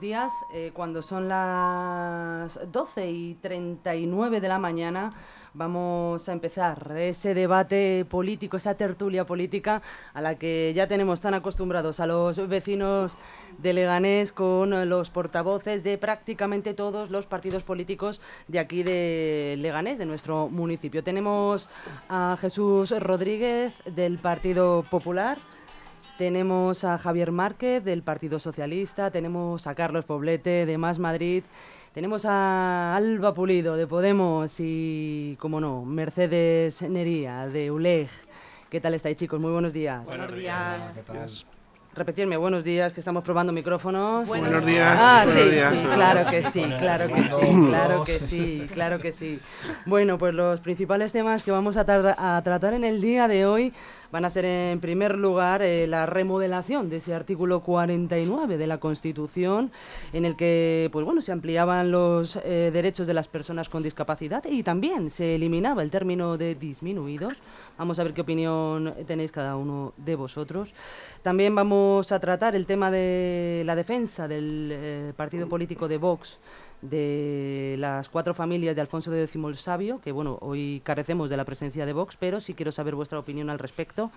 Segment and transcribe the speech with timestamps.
[0.00, 0.32] días.
[0.52, 5.12] Eh, cuando son las 12 y 39 de la mañana,
[5.52, 9.82] vamos a empezar ese debate político, esa tertulia política
[10.14, 13.18] a la que ya tenemos tan acostumbrados a los vecinos
[13.58, 19.98] de Leganés con los portavoces de prácticamente todos los partidos políticos de aquí de Leganés,
[19.98, 21.04] de nuestro municipio.
[21.04, 21.68] Tenemos
[22.08, 25.36] a Jesús Rodríguez del Partido Popular.
[26.20, 31.44] Tenemos a Javier Márquez del Partido Socialista, tenemos a Carlos Poblete de Más Madrid,
[31.94, 38.10] tenemos a Alba Pulido de Podemos y, como no, Mercedes Nería de ULEG.
[38.68, 39.40] ¿Qué tal estáis, chicos?
[39.40, 40.04] Muy buenos días.
[40.04, 41.46] Buenos días.
[41.92, 44.26] Repetirme, buenos días, que estamos probando micrófonos.
[44.28, 44.96] Buenos, días.
[44.98, 45.74] Ah, buenos sí, días.
[45.74, 49.40] sí, claro que sí, claro que sí, claro que sí, claro que sí.
[49.86, 53.72] Bueno, pues los principales temas que vamos a, a tratar en el día de hoy
[54.12, 58.78] van a ser, en primer lugar, eh, la remodelación de ese artículo 49 de la
[58.78, 59.70] Constitución,
[60.12, 64.44] en el que, pues bueno, se ampliaban los eh, derechos de las personas con discapacidad
[64.48, 67.34] y también se eliminaba el término de disminuidos.
[67.80, 70.74] Vamos a ver qué opinión tenéis cada uno de vosotros.
[71.22, 76.38] También vamos a tratar el tema de la defensa del eh, partido político de Vox
[76.82, 81.46] de las cuatro familias de Alfonso X el Sabio, que bueno, hoy carecemos de la
[81.46, 84.10] presencia de Vox, pero sí quiero saber vuestra opinión al respecto.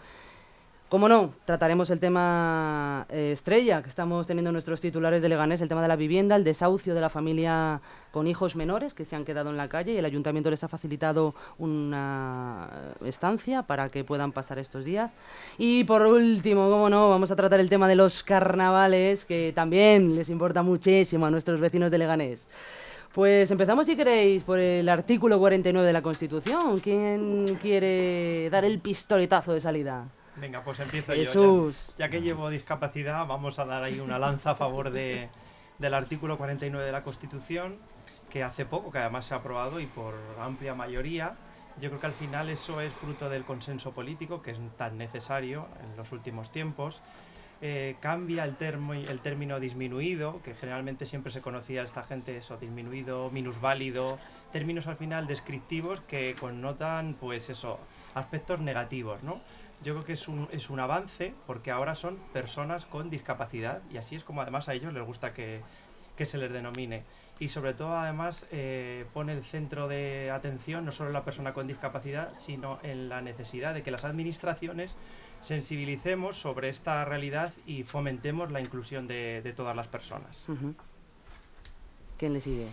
[0.93, 5.67] Como no, trataremos el tema eh, estrella que estamos teniendo nuestros titulares de Leganés, el
[5.67, 9.25] tema de la vivienda, el desahucio de la familia con hijos menores que se han
[9.25, 12.69] quedado en la calle y el ayuntamiento les ha facilitado una
[13.01, 15.15] eh, estancia para que puedan pasar estos días.
[15.57, 20.15] Y por último, como no, vamos a tratar el tema de los carnavales, que también
[20.15, 22.47] les importa muchísimo a nuestros vecinos de Leganés.
[23.15, 26.79] Pues empezamos, si queréis, por el artículo 49 de la Constitución.
[26.81, 30.05] ¿Quién quiere dar el pistoletazo de salida?
[30.37, 31.69] Venga, pues empiezo yo.
[31.69, 35.29] Ya, ya que llevo discapacidad, vamos a dar ahí una lanza a favor de,
[35.79, 37.77] del artículo 49 de la Constitución,
[38.29, 41.35] que hace poco, que además se ha aprobado y por amplia mayoría.
[41.79, 45.67] Yo creo que al final eso es fruto del consenso político, que es tan necesario
[45.83, 47.01] en los últimos tiempos.
[47.65, 52.35] Eh, cambia el, termo, el término disminuido, que generalmente siempre se conocía a esta gente
[52.35, 54.19] eso, disminuido, minusválido,
[54.51, 57.79] términos al final descriptivos que connotan, pues eso,
[58.15, 59.39] aspectos negativos, ¿no?
[59.81, 63.97] Yo creo que es un, es un avance porque ahora son personas con discapacidad y
[63.97, 65.61] así es como además a ellos les gusta que,
[66.15, 67.03] que se les denomine.
[67.39, 71.53] Y sobre todo además eh, pone el centro de atención no solo en la persona
[71.53, 74.95] con discapacidad, sino en la necesidad de que las administraciones
[75.41, 80.45] sensibilicemos sobre esta realidad y fomentemos la inclusión de, de todas las personas.
[82.17, 82.67] ¿Quién le sigue?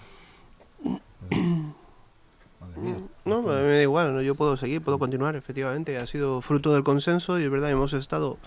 [3.24, 4.22] No, a mí me da igual, ¿no?
[4.22, 5.98] yo puedo seguir, puedo continuar, efectivamente.
[5.98, 8.38] Ha sido fruto del consenso y es verdad, hemos estado,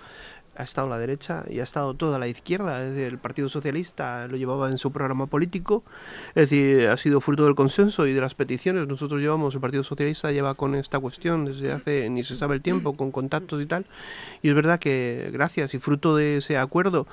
[0.55, 2.83] ha estado la derecha y ha estado toda la izquierda.
[2.83, 5.83] Es decir, el Partido Socialista lo llevaba en su programa político,
[6.35, 8.87] es decir, ha sido fruto del consenso y de las peticiones.
[8.87, 12.61] Nosotros llevamos, el Partido Socialista lleva con esta cuestión desde hace ni se sabe el
[12.61, 13.85] tiempo, con contactos y tal.
[14.41, 17.07] Y es verdad que gracias y fruto de ese acuerdo,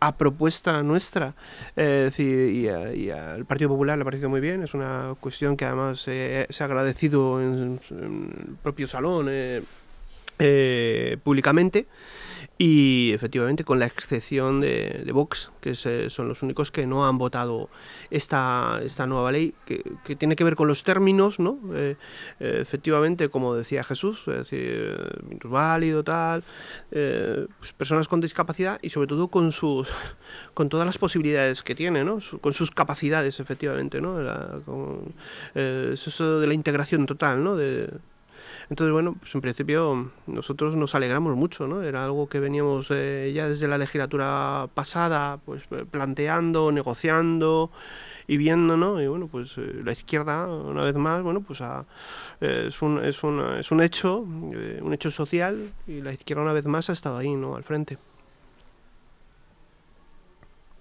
[0.00, 1.34] a propuesta nuestra,
[1.76, 4.74] eh, es decir, y, a- y al Partido Popular le ha parecido muy bien, es
[4.74, 9.62] una cuestión que además eh, se ha agradecido en, en el propio salón eh,
[10.38, 11.86] eh, públicamente.
[12.66, 17.18] Y efectivamente, con la excepción de, Vox, que eh, son los únicos que no han
[17.18, 17.68] votado
[18.10, 21.58] esta, esta nueva ley, que, tiene que ver con los términos, ¿no?
[21.74, 21.96] Eh,
[22.40, 24.96] eh, efectivamente, como decía Jesús, es decir,
[25.44, 26.42] válido, tal,
[26.90, 29.90] eh, pues personas con discapacidad y sobre todo con sus
[30.54, 32.18] con todas las posibilidades que tiene, ¿no?
[32.40, 34.22] Con sus capacidades, efectivamente, ¿no?
[34.22, 35.12] La- con,
[35.54, 37.56] es eso de la integración total, ¿no?
[37.56, 37.90] De,
[38.70, 41.82] entonces, bueno, pues en principio nosotros nos alegramos mucho, ¿no?
[41.82, 47.70] Era algo que veníamos eh, ya desde la legislatura pasada, pues eh, planteando, negociando
[48.26, 49.00] y viendo, ¿no?
[49.02, 51.84] Y bueno, pues eh, la izquierda, una vez más, bueno, pues ha-
[52.40, 54.24] eh, es, un, es, un, es un hecho,
[54.54, 57.56] eh, un hecho social y la izquierda una vez más ha estado ahí, ¿no?
[57.56, 57.98] Al frente.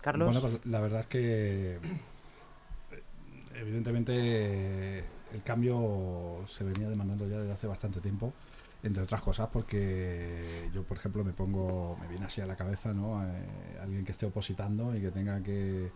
[0.02, 0.28] Carlos.
[0.28, 1.78] Bueno, pues la verdad es que
[3.60, 5.04] evidentemente
[5.34, 8.34] el cambio se venía demandando ya desde hace bastante tiempo,
[8.84, 12.94] entre otras cosas porque yo, por ejemplo, me pongo, me viene así a la cabeza,
[12.94, 13.24] ¿no?
[13.26, 15.92] Eh, alguien que esté opositando y que tenga que,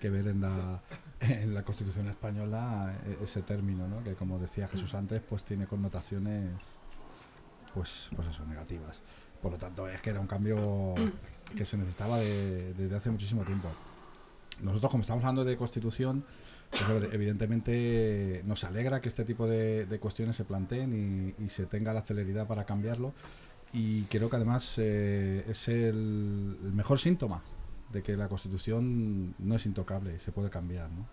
[0.00, 0.80] que ver en la,
[1.20, 4.02] en la Constitución española eh, ese término, ¿no?
[4.02, 6.50] Que como decía Jesús antes, pues tiene connotaciones,
[7.74, 9.00] pues, pues eso, negativas.
[9.42, 10.94] Por lo tanto, es que era un cambio
[11.56, 13.68] que se necesitaba de- desde hace muchísimo tiempo.
[14.62, 16.24] Nosotros, como estamos hablando de constitución,
[16.70, 21.92] pues, evidentemente nos alegra que este tipo de, cuestiones se planteen y, y se tenga
[21.92, 23.12] la celeridad para cambiarlo.
[23.72, 27.42] Y creo que además eh, es el, mejor síntoma
[27.92, 31.06] de que la Constitución no es intocable, se puede cambiar, ¿no?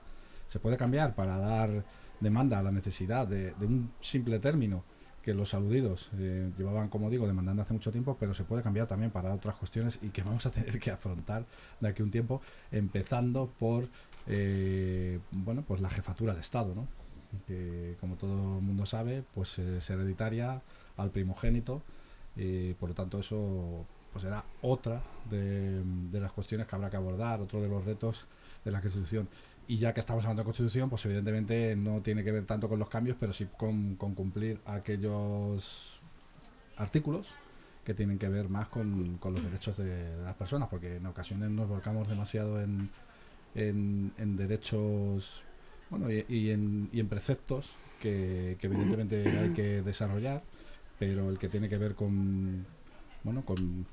[0.47, 1.83] Se puede cambiar para dar
[2.19, 4.83] demanda a la necesidad de, un simple término
[5.21, 8.87] que los aludidos eh, llevaban, como digo, demandando hace mucho tiempo, pero se puede cambiar
[8.87, 11.45] también para otras cuestiones y que vamos a tener que afrontar
[11.79, 13.89] de aquí a un tiempo, empezando por
[14.27, 16.87] eh, bueno, pues la jefatura de Estado, ¿no?
[17.45, 20.61] que como todo el mundo sabe, pues es hereditaria
[20.95, 21.83] al primogénito,
[22.35, 25.83] y por lo tanto eso pues será otra de,
[26.13, 28.25] las cuestiones que habrá que abordar, otro de los retos
[28.63, 29.27] de la Constitución.
[29.67, 32.79] Y ya que estamos hablando de Constitución, pues evidentemente no tiene que ver tanto con
[32.79, 35.99] los cambios, pero sí con, cumplir aquellos
[36.77, 37.33] artículos
[37.83, 41.67] que tienen que ver más con, los derechos de, las personas, porque en ocasiones nos
[41.67, 42.89] volcamos demasiado en,
[43.55, 45.43] en, derechos
[45.89, 50.43] bueno, y, en, y en preceptos que, evidentemente hay que desarrollar,
[50.99, 52.65] pero el que tiene que ver con,
[53.23, 53.85] bueno, con,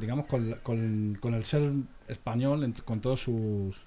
[0.00, 1.72] digamos, con, con, el ser
[2.08, 3.84] español, con todos sus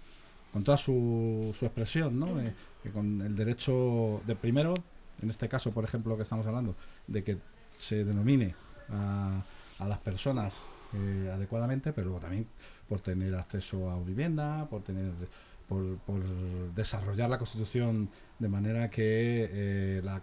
[0.53, 2.39] con toda su, su expresión, ¿no?
[2.39, 2.53] Eh,
[2.93, 4.73] con el derecho de primero,
[5.21, 6.75] en este caso, por ejemplo, que estamos hablando,
[7.05, 7.37] de que
[7.77, 8.55] se denomine
[8.89, 9.43] a,
[9.79, 10.53] a las personas
[10.93, 12.47] eh, adecuadamente, pero luego también
[12.87, 15.11] por tener acceso a vivienda, por tener
[15.67, 16.23] por, por
[16.73, 20.21] desarrollar la Constitución de manera que eh, la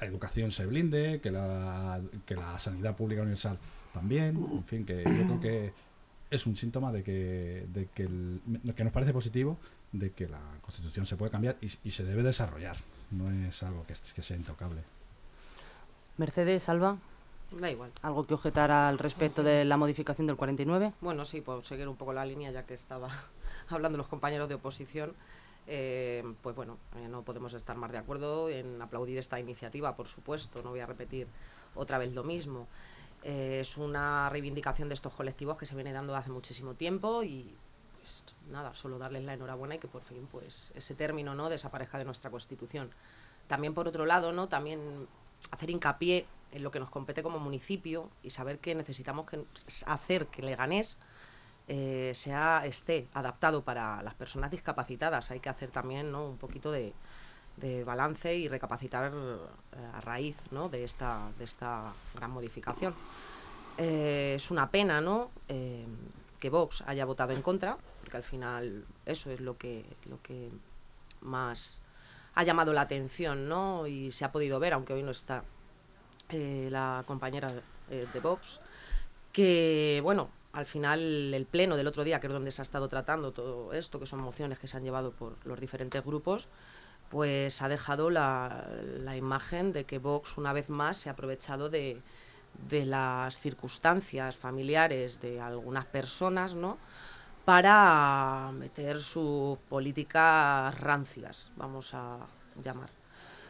[0.00, 3.58] educación se blinde, que la, que la sanidad pública universal
[3.92, 5.72] también, en fin, que yo creo que
[6.30, 8.40] es un síntoma de que, de que, el,
[8.76, 9.58] que nos parece positivo
[9.92, 12.76] de que la Constitución se puede cambiar y, se debe desarrollar.
[13.10, 14.82] No es algo que, que sea intocable.
[16.18, 16.98] Mercedes, Alba.
[17.50, 17.90] Da igual.
[18.02, 20.92] ¿Algo que objetar al respecto de la modificación del 49?
[21.00, 23.08] Bueno, sí, por seguir un poco la línea, ya que estaba
[23.68, 25.14] hablando los compañeros de oposición.
[25.66, 30.06] Eh, pues bueno, eh, no podemos estar más de acuerdo en aplaudir esta iniciativa, por
[30.06, 30.62] supuesto.
[30.62, 31.26] No voy a repetir
[31.74, 32.66] otra vez lo mismo.
[33.22, 37.54] Eh, es una reivindicación de estos colectivos que se viene dando hace muchísimo tiempo y
[38.00, 41.98] pues nada, solo darles la enhorabuena y que por fin pues ese término no desaparezca
[41.98, 42.90] de nuestra Constitución.
[43.48, 44.48] También por otro lado, ¿no?
[44.48, 45.08] También
[45.50, 49.44] hacer hincapié en lo que nos compete como municipio y saber que necesitamos que,
[49.86, 50.98] hacer que Leganés
[51.68, 55.30] eh, sea esté adaptado para las personas discapacitadas.
[55.30, 56.26] Hay que hacer también ¿no?
[56.26, 56.94] un poquito de,
[57.84, 60.68] balance y recapacitar eh, a raíz ¿no?
[60.68, 62.94] de, esta, de esta gran modificación.
[63.76, 65.30] Eh, es una pena ¿no?
[65.46, 70.50] Que Vox haya votado en contra, porque al final eso es lo que, lo que
[71.20, 71.80] más
[72.34, 73.88] ha llamado la atención ¿no?
[73.88, 75.42] y se ha podido ver, aunque hoy no está
[76.30, 77.50] la compañera
[77.88, 78.60] de Vox,
[79.32, 82.88] que bueno, al final el pleno del otro día, que es donde se ha estado
[82.88, 86.48] tratando todo esto, que son mociones que se han llevado por los diferentes grupos,
[87.10, 88.66] pues ha dejado la,
[89.16, 92.02] imagen de que Vox una vez más se ha aprovechado de,
[92.70, 96.78] las circunstancias familiares de algunas personas, ¿no?
[97.44, 102.18] para meter sus políticas rancias, vamos a
[102.62, 102.97] llamar.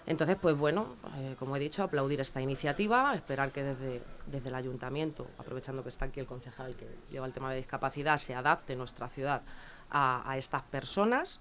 [0.08, 4.54] Entonces, pues bueno, eh, como he dicho, aplaudir esta iniciativa, esperar que desde, desde el
[4.54, 8.74] ayuntamiento, aprovechando que está aquí el concejal que lleva el tema de discapacidad, se adapte
[8.74, 9.42] nuestra ciudad
[9.90, 11.40] a estas personas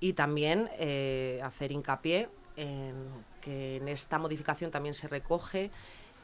[0.00, 2.94] y también eh, hacer hincapié en
[3.42, 5.70] que en esta modificación también se recoge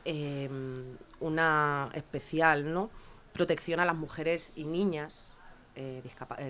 [0.04, 2.90] em, una especial ¿no?
[3.34, 5.34] protección a las mujeres y niñas
[5.74, 6.02] eh,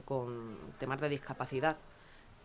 [0.04, 1.76] con temas de discapacidad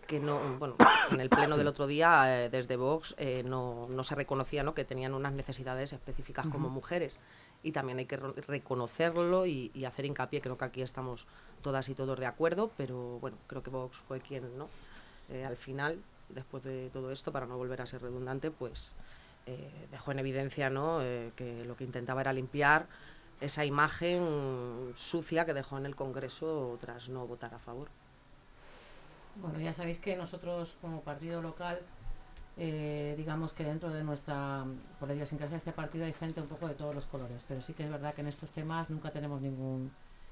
[0.07, 0.75] que no, bueno,
[1.11, 4.73] en el pleno del otro día desde Vox no, no, se reconocía ¿no?
[4.73, 7.19] que tenían unas necesidades específicas como mujeres
[7.63, 11.27] y también hay que reconocerlo y, hacer hincapié, creo que aquí estamos
[11.61, 14.69] todas y todos de acuerdo, pero bueno, creo que Vox fue quien, ¿no?
[15.29, 18.95] Eh, al final, después de todo esto, para no volver a ser redundante, pues
[19.45, 21.01] eh, dejó en evidencia, ¿no?
[21.01, 22.87] Eh, que lo que intentaba era limpiar
[23.41, 27.89] esa imagen sucia que dejó en el Congreso tras no votar a favor.
[29.41, 31.79] Bueno, ya sabéis que nosotros como partido local
[32.59, 34.65] eh, digamos que dentro de nuestra,
[34.99, 37.61] por ello sin de este partido hay gente un poco de todos los colores, pero
[37.61, 39.91] sí que es verdad que en estos temas nunca tenemos ningún,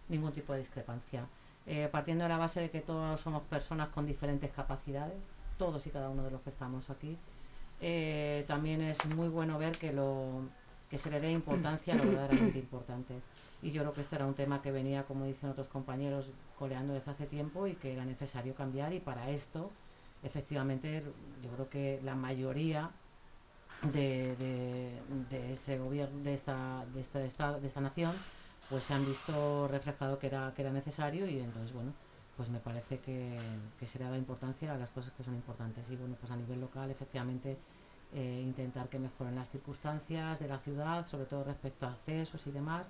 [0.10, 1.28] ningún tipo de discrepancia.
[1.68, 5.92] Eh, partiendo de la base de que todos somos personas con diferentes capacidades, todos y
[5.92, 7.16] cada uno de los que estamos aquí,
[7.80, 10.42] eh, también es muy bueno ver que, lo,
[10.90, 13.14] que se le dé importancia a lo verdaderamente importante.
[13.66, 16.94] Y yo creo que este era un tema que venía, como dicen otros compañeros, coleando
[16.94, 18.94] desde hace tiempo y que era necesario cambiar.
[18.94, 19.72] Y para esto
[20.22, 21.02] efectivamente
[21.44, 22.92] yo creo que la mayoría
[23.82, 24.36] de,
[25.32, 28.14] de, ese gobierno de esta, de esta, de esta nación
[28.70, 31.92] pues se han visto reflejado que era que era necesario y entonces bueno
[32.38, 33.40] pues me parece que,
[33.80, 35.90] que se le da importancia a las cosas que son importantes.
[35.90, 37.58] Y bueno pues a nivel local efectivamente
[38.14, 42.52] eh, intentar que mejoren las circunstancias de la ciudad sobre todo respecto a accesos y
[42.52, 42.88] demás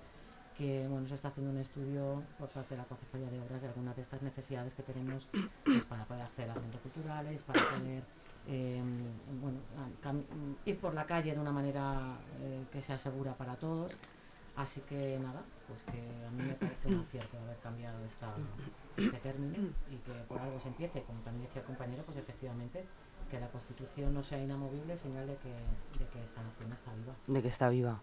[0.57, 3.67] que bueno, se está haciendo un estudio por parte de la Concejalía de Obras de
[3.67, 5.27] algunas de estas necesidades que tenemos
[5.65, 8.03] pues, para poder acceder a centros culturales, para poder
[8.47, 8.81] eh,
[9.41, 9.59] bueno,
[10.65, 13.91] ir por la calle de una manera eh, que sea segura para todos.
[14.55, 19.55] Así que nada, pues que a mí me parece un acierto haber cambiado este término
[19.91, 22.85] y que por algo se empiece, como también decía el compañero, pues efectivamente
[23.29, 27.13] que la Constitución no sea inamovible, señal de que, de que esta nación está viva.
[27.27, 28.01] De que está viva.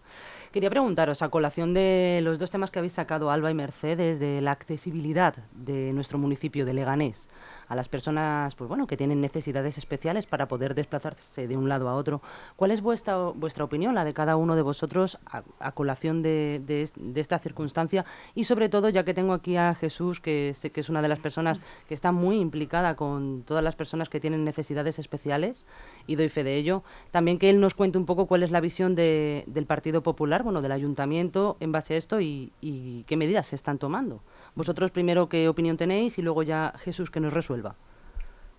[0.51, 4.41] Quería preguntaros, a colación de los dos temas que habéis sacado, Alba y Mercedes, de
[4.41, 7.27] la accesibilidad de nuestro municipio de Leganés
[7.73, 11.89] a las personas pues bueno, que tienen necesidades especiales para poder desplazarse de un lado
[11.89, 12.21] a otro.
[12.55, 15.17] ¿Cuál es vuestra, opinión, la de cada uno de vosotros,
[15.59, 18.05] a, colación de, esta circunstancia?
[18.35, 21.07] Y sobre todo, ya que tengo aquí a Jesús, que sé que es una de
[21.07, 25.65] las personas que está muy implicada con todas las personas que tienen necesidades especiales,
[26.05, 28.61] y doy fe de ello, también que él nos cuente un poco cuál es la
[28.61, 33.17] visión de, del Partido Popular, bueno, del Ayuntamiento en base a esto y, y qué
[33.17, 34.21] medidas se están tomando.
[34.55, 37.75] Vosotros primero qué opinión tenéis y luego ya Jesús que nos resuelva.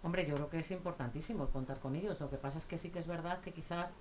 [0.02, 2.20] Hombre, yo creo que es importantísimo contar con ellos.
[2.20, 3.94] Lo que pasa es que sí que es verdad que quizás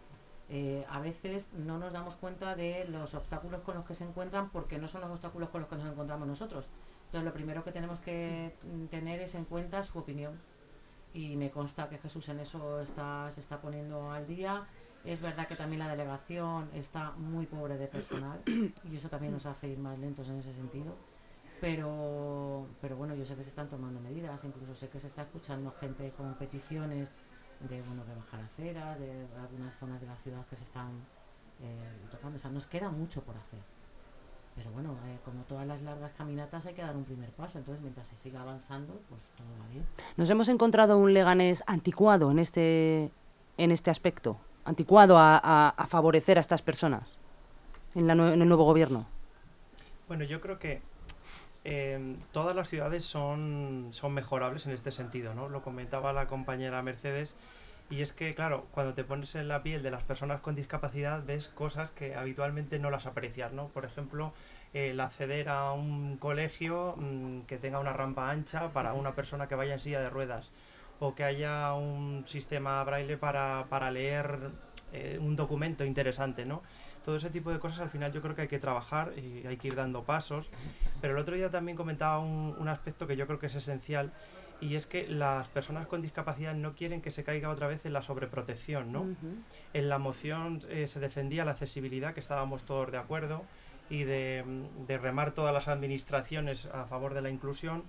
[0.50, 4.50] eh, a veces no nos damos cuenta de los obstáculos con los que se encuentran
[4.50, 6.68] porque no son los obstáculos con los que nos encontramos nosotros.
[7.06, 8.56] Entonces, lo primero que tenemos que
[8.90, 10.40] tener es en cuenta su opinión.
[11.14, 14.64] Y me consta que Jesús en eso se está poniendo al día.
[15.06, 19.46] Es verdad que también la delegación está muy pobre de personal y eso también nos
[19.46, 20.96] hace ir más lentos en ese sentido
[21.64, 25.22] pero, pero bueno, yo sé que se están tomando medidas, incluso sé que se está
[25.22, 27.10] escuchando gente con peticiones
[27.62, 30.90] de, bueno, de bajar aceras, de algunas zonas de la ciudad que se están
[31.62, 33.62] eh, tocando, o sea, nos queda mucho por hacer.
[34.58, 37.82] Pero bueno, eh, como todas las largas caminatas hay que dar un primer paso, entonces
[37.82, 39.86] mientras se siga avanzando, pues todo va bien.
[40.18, 43.10] Nos hemos encontrado un Leganés anticuado en este,
[43.58, 47.08] en este aspecto, anticuado a, a, favorecer a estas personas
[47.96, 49.06] en, la, en el nuevo gobierno.
[50.10, 50.82] Bueno, yo creo que
[51.66, 55.48] Em, todas las ciudades son, son mejorables en este sentido, ¿no?
[55.48, 57.36] Lo comentaba la compañera Mercedes,
[57.90, 61.24] y es que, claro, cuando te pones en la piel de las personas con discapacidad,
[61.24, 63.68] ves cosas que habitualmente no las aprecias, ¿no?
[63.68, 64.34] Por ejemplo,
[64.74, 69.56] el acceder a un colegio mm, que tenga una rampa ancha para una persona que
[69.56, 70.50] vaya en silla de ruedas,
[71.00, 74.52] o que haya un sistema braille para, para leer
[74.92, 76.62] eh, un documento interesante, ¿no?
[77.04, 79.58] Todo ese tipo de cosas al final yo creo que hay que trabajar y hay
[79.58, 80.50] que ir dando pasos.
[81.02, 84.12] Pero el otro día también comentaba un, aspecto que yo creo que es esencial
[84.62, 87.94] y es que las personas con discapacidad no quieren que se caiga otra vez en
[87.94, 89.06] la sobreprotección, ¿no?
[89.74, 93.44] En la moción eh, se defendía la accesibilidad, que estábamos todos de acuerdo,
[93.90, 94.46] y de,
[94.88, 97.84] de, remar todas las administraciones a favor de la inclusión,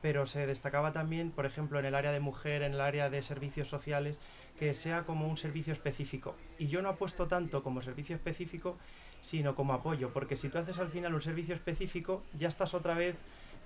[0.00, 3.22] pero se destacaba también, por ejemplo, en el área de mujer, en el área de
[3.22, 4.18] servicios sociales,
[4.58, 6.34] que sea como un servicio específico.
[6.58, 8.76] Y yo no apuesto tanto como servicio específico,
[9.20, 12.94] sino como apoyo, porque si tú haces al final un servicio específico, ya estás otra
[12.94, 13.16] vez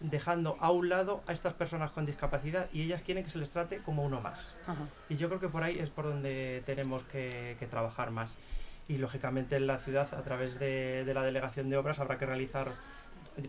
[0.00, 3.50] dejando a un lado a estas personas con discapacidad y ellas quieren que se les
[3.50, 4.54] trate como uno más.
[5.08, 8.36] Y yo creo que por ahí es por donde tenemos que, trabajar más.
[8.88, 12.72] Y lógicamente en la ciudad, a través de, la delegación de obras, habrá que realizar,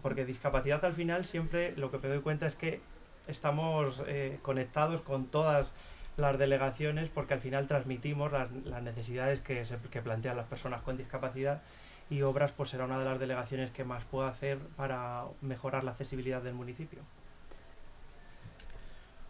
[0.01, 2.81] porque discapacidad al final siempre lo que me doy cuenta es que
[3.27, 5.73] estamos eh, conectados con todas
[6.17, 8.51] las delegaciones porque al final transmitimos las,
[8.83, 11.61] necesidades que, se, que plantean las personas con discapacidad
[12.09, 15.91] y Obras pues será una de las delegaciones que más pueda hacer para mejorar la
[15.91, 16.99] accesibilidad del municipio.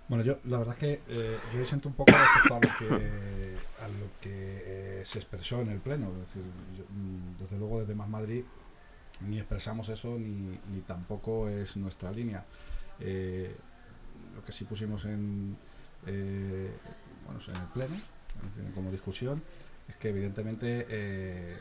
[0.09, 3.55] Bueno, yo la verdad es que eh, yo siento un poco respecto a lo que,
[3.81, 6.07] a lo que eh, se expresó en el Pleno.
[6.07, 8.43] Mm, desde luego desde Más Madrid
[9.27, 12.45] ni expresamos eso ni, ni tampoco es nuestra línea.
[12.99, 13.55] Eh,
[14.35, 15.55] lo que sí pusimos en,
[16.07, 16.71] eh,
[17.25, 17.95] bueno, en el pleno,
[18.73, 19.41] como discusión,
[19.87, 21.57] es que evidentemente eh,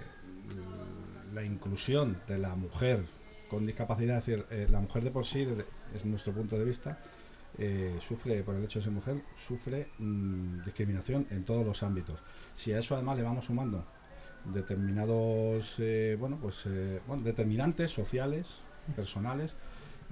[1.35, 3.05] la inclusión de la mujer
[3.49, 6.99] con discapacidad, es decir, la mujer de por sí, desde, nuestro punto de vista,
[8.01, 12.19] sufre, por el hecho de ser mujer, sufre mm, discriminación en todos los ámbitos.
[12.55, 13.85] Si a eso además le vamos sumando
[14.47, 15.77] determinados,
[16.19, 16.65] bueno, pues,
[17.07, 18.61] bueno, determinantes sociales,
[18.97, 19.55] personales,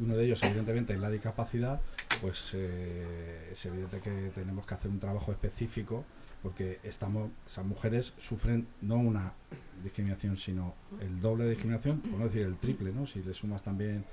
[0.00, 1.80] uno de ellos evidentemente es la discapacidad,
[2.20, 6.04] pues eh, es evidente que tenemos que hacer un trabajo específico
[6.42, 9.34] porque estamos, esas mujeres sufren no una
[9.82, 13.06] discriminación, sino el doble de discriminación, por no decir el triple, ¿no?
[13.06, 14.06] Si le sumas también,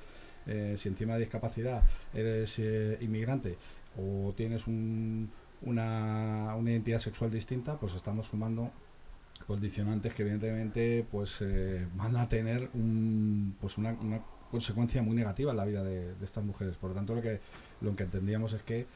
[0.46, 1.84] eh, si encima de discapacidad
[2.14, 3.58] eres eh, inmigrante
[3.98, 5.28] o tienes una,
[5.62, 8.74] una, identidad sexual distinta, pues estamos sumando
[9.48, 11.44] condicionantes que evidentemente pues
[11.96, 13.96] van a tener un, pues una
[14.52, 16.76] consecuencia muy negativa en la vida de, estas mujeres.
[16.78, 17.40] Por lo tanto, lo que,
[17.82, 18.88] lo que entendíamos es que,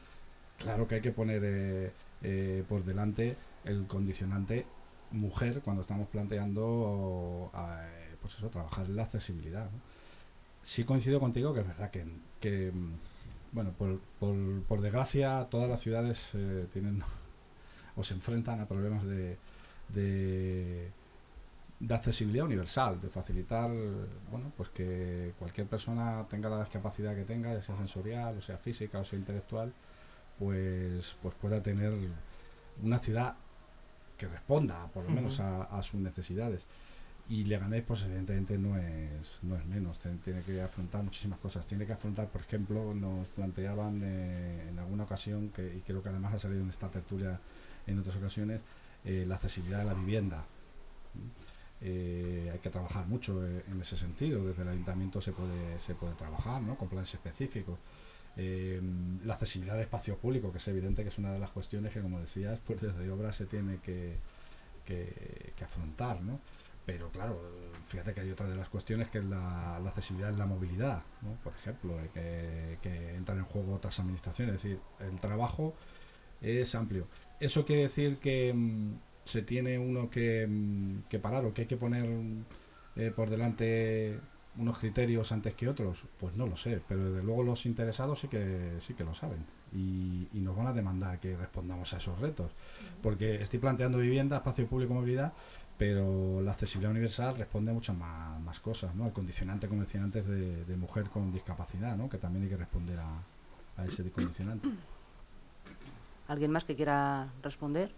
[0.58, 1.92] claro que hay que poner eh,
[2.22, 4.66] eh, por delante el condicionante
[5.10, 9.68] mujer cuando estamos planteando eh, pues eso, trabajar la accesibilidad.
[10.62, 12.06] sí coincido contigo que es verdad que,
[12.40, 12.72] que
[13.52, 17.02] bueno, por, por, por, desgracia todas las ciudades eh, tienen
[17.96, 19.36] o se enfrentan a problemas de,
[19.92, 20.90] de,
[21.80, 23.70] de, accesibilidad universal, de facilitar,
[24.30, 28.58] bueno, pues que cualquier persona tenga la discapacidad que tenga, ya sea sensorial, o sea
[28.58, 29.72] física, o sea intelectual,
[30.38, 31.92] pues, pues pueda tener
[32.82, 33.36] una ciudad
[34.16, 36.66] que responda, por lo menos, a, a sus necesidades.
[37.28, 39.98] Y Leganés pues evidentemente no es no es menos.
[39.98, 41.66] Tiene que afrontar muchísimas cosas.
[41.66, 46.08] Tiene que afrontar por ejemplo nos planteaban eh, en alguna ocasión que y creo que
[46.08, 47.40] además ha salido en esta tertulia
[47.86, 48.62] en otras ocasiones
[49.04, 50.44] eh, la accesibilidad de la vivienda
[51.80, 55.94] eh, hay que trabajar mucho eh, en ese sentido desde el ayuntamiento se puede se
[55.94, 56.76] puede trabajar ¿no?
[56.76, 57.78] con planes específicos
[58.36, 62.00] la accesibilidad de espacio público que es evidente que es una de las cuestiones que
[62.00, 64.16] como decías pues desde obra se tiene que,
[64.86, 66.40] que, afrontar ¿no?
[66.86, 67.40] Pero claro,
[67.86, 71.02] fíjate que hay otra de las cuestiones que es la, la accesibilidad en la movilidad,
[71.20, 71.34] ¿no?
[71.44, 74.56] por ejemplo, que, que, entran en juego otras administraciones.
[74.56, 75.74] Es decir, el trabajo
[76.40, 77.06] es amplio.
[77.42, 78.94] ¿Eso quiere decir que mmm,
[79.24, 82.08] se tiene uno que, mmm, que, parar o que hay que poner
[82.94, 84.20] eh, por delante
[84.56, 86.04] unos criterios antes que otros?
[86.20, 89.44] Pues no lo sé, pero desde luego los interesados sí que, sí que lo saben.
[89.72, 92.52] Y, y nos van a demandar que respondamos a esos retos.
[93.02, 95.32] Porque estoy planteando vivienda, espacio público, movilidad,
[95.76, 99.04] pero la accesibilidad universal responde a muchas más, más cosas, ¿no?
[99.04, 102.08] Al condicionante, como decía antes, de, de, mujer con discapacidad, ¿no?
[102.08, 103.24] Que también hay que responder a,
[103.78, 104.68] a ese condicionante.
[106.32, 107.90] ¿Alguien más que quiera responder?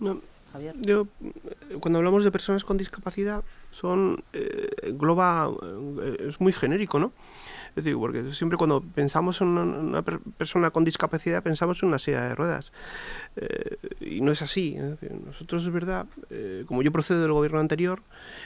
[0.00, 0.20] No,
[0.52, 0.76] Javier.
[0.82, 1.06] Yo,
[1.80, 5.50] cuando hablamos de personas con discapacidad, son eh, engloba,
[6.02, 7.12] eh, es muy genérico, ¿no?
[7.74, 11.88] Es decir, porque siempre cuando pensamos en una, una per persona con discapacidad pensamos en
[11.88, 12.72] una silla de ruedas.
[13.36, 14.76] Eh, y no es así.
[15.24, 18.02] Nosotros es verdad, eh, como yo procedo del gobierno anterior,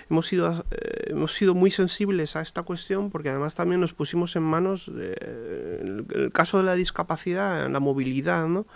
[0.09, 4.37] hemos sido, eh, hemos sido muy sensibles a esta cuestión porque además también nos pusimos
[4.37, 8.67] en manos, el, caso de la discapacidad, la movilidad, ¿no?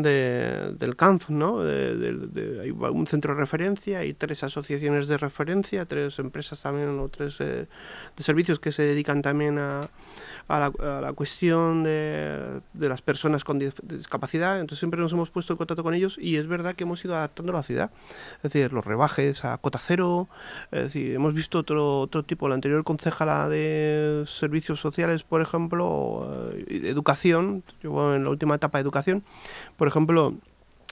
[0.00, 1.64] De, del CANF, ¿no?
[1.64, 7.00] De, de, hay un centro de referencia, hay tres asociaciones de referencia, tres empresas también
[7.00, 7.66] o tres eh,
[8.16, 9.80] de servicios que se dedican también a,
[10.48, 14.60] a, la, a la, cuestión de, de, las personas con discapacidad.
[14.60, 17.14] Entonces siempre nos hemos puesto en contacto con ellos y es verdad que hemos ido
[17.14, 17.90] adaptando la ciudad.
[18.38, 20.28] Es decir, los rebajes a cota cero,
[20.72, 26.50] es decir, hemos visto otro, otro tipo, la anterior concejala de servicios sociales, por ejemplo,
[26.66, 29.22] de educación, yo en la última etapa de educación,
[29.76, 30.34] por ejemplo,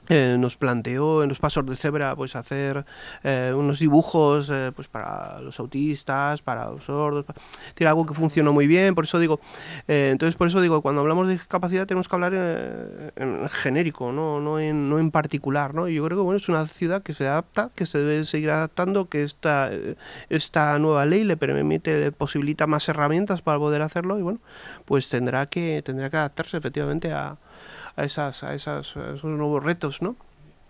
[0.09, 2.85] eh, nos planteó en los pasos de cebra pues hacer
[3.25, 7.41] eh, unos dibujos eh, pues para los autistas para los sordos para...
[7.69, 9.41] decir algo que funcionó muy bien por eso digo
[9.89, 14.13] eh, entonces por eso digo cuando hablamos de discapacidad tenemos que hablar eh, en genérico
[14.13, 17.03] no no en, no en particular no y yo creo que bueno es una ciudad
[17.03, 19.71] que se adapta que se debe seguir adaptando que esta
[20.29, 24.39] esta nueva ley le permite le posibilita más herramientas para poder hacerlo y bueno
[24.85, 27.37] pues tendrá que tendrá que adaptarse efectivamente a
[27.97, 30.17] a, esas, a, esas, a esos nuevos retos, ¿no?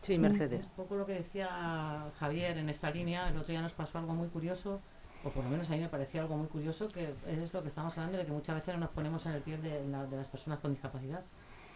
[0.03, 0.67] Sí, Mercedes.
[0.69, 4.15] Un poco lo que decía Javier en esta línea, el otro día nos pasó algo
[4.15, 4.81] muy curioso,
[5.25, 7.69] o por lo menos a mí me pareció algo muy curioso, que es lo que
[7.69, 10.29] estamos hablando de que muchas veces nos ponemos en el pie de, la, de las
[10.29, 11.23] personas con discapacidad.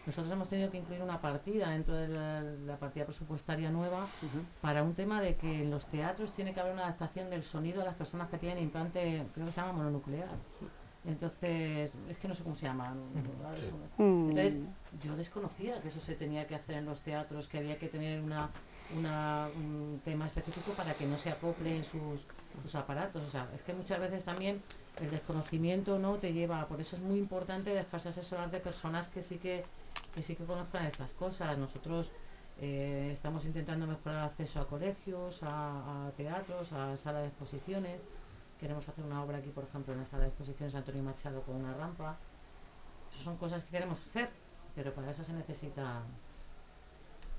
[0.05, 4.25] Nosotros hemos tenido que incluir una partida dentro de la, la partida presupuestaria nueva uh
[4.25, 4.43] -huh.
[4.61, 7.81] para un tema de que en los teatros tiene que haber una adaptación del sonido
[7.81, 10.29] a las personas que tienen implante, creo que se llama mononuclear.
[11.03, 12.93] Entonces, es que no sé cómo se llama.
[13.97, 14.29] Mm.
[14.29, 14.59] Entonces,
[15.03, 18.21] yo desconocía que eso se tenía que hacer en los teatros, que había que tener
[18.21, 18.49] una,
[18.95, 22.27] una, un tema específico para que no se acoplen sus,
[22.61, 23.23] sus aparatos.
[23.23, 24.61] O sea, es que muchas veces también
[25.01, 29.23] el desconocimiento no te lleva, por eso es muy importante dejarse asesorar de personas que
[29.23, 29.63] sí que,
[30.13, 31.57] que sí que conozcan estas cosas.
[31.57, 32.11] Nosotros
[32.59, 37.99] eh, estamos intentando mejorar el acceso a colegios, a, a teatros, a salas de exposiciones
[38.61, 41.55] queremos hacer una obra aquí, por ejemplo, en la sala de exposiciones Antonio Machado con
[41.55, 42.15] una rampa.
[43.11, 44.29] Esas son cosas que queremos hacer,
[44.75, 46.03] pero para eso se necesita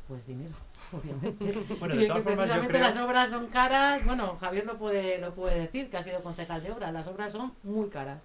[0.09, 0.55] pues dinero,
[0.93, 1.77] obviamente.
[1.79, 2.81] bueno, de todas y formas, yo creo...
[2.81, 6.61] las obras son caras, bueno, Javier lo puede, lo puede decir, que ha sido concejal
[6.61, 8.21] de obras, las obras son muy caras.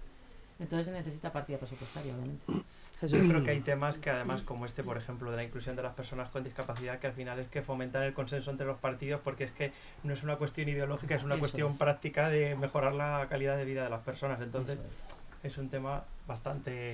[0.58, 2.52] Entonces se necesita partida presupuestaria, obviamente.
[3.00, 3.18] Jesús.
[3.18, 5.82] Yo creo que hay temas que además como este, por ejemplo, de la inclusión de
[5.82, 9.20] las personas con discapacidad, que al final es que fomentan el consenso entre los partidos
[9.22, 11.78] porque es que no es una cuestión ideológica, es una Eso cuestión es.
[11.78, 14.40] práctica de mejorar la calidad de vida de las personas.
[14.40, 14.78] Entonces
[15.42, 15.52] es.
[15.52, 15.58] es.
[15.58, 16.90] un tema bastante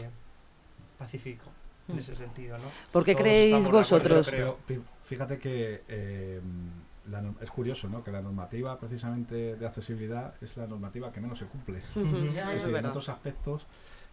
[0.99, 1.45] pacífico
[1.88, 2.64] en ese sentido, ¿no?
[2.93, 4.29] ¿Por qué Todos creéis vosotros?
[4.29, 6.40] Acuerdo, Pero fíjate que eh,
[7.07, 8.03] la, es curioso, ¿no?
[8.03, 11.83] Que la normativa precisamente de accesibilidad es la normativa que menos se cumple.
[11.95, 12.29] Uh -huh.
[12.29, 13.67] es decir, en otros aspectos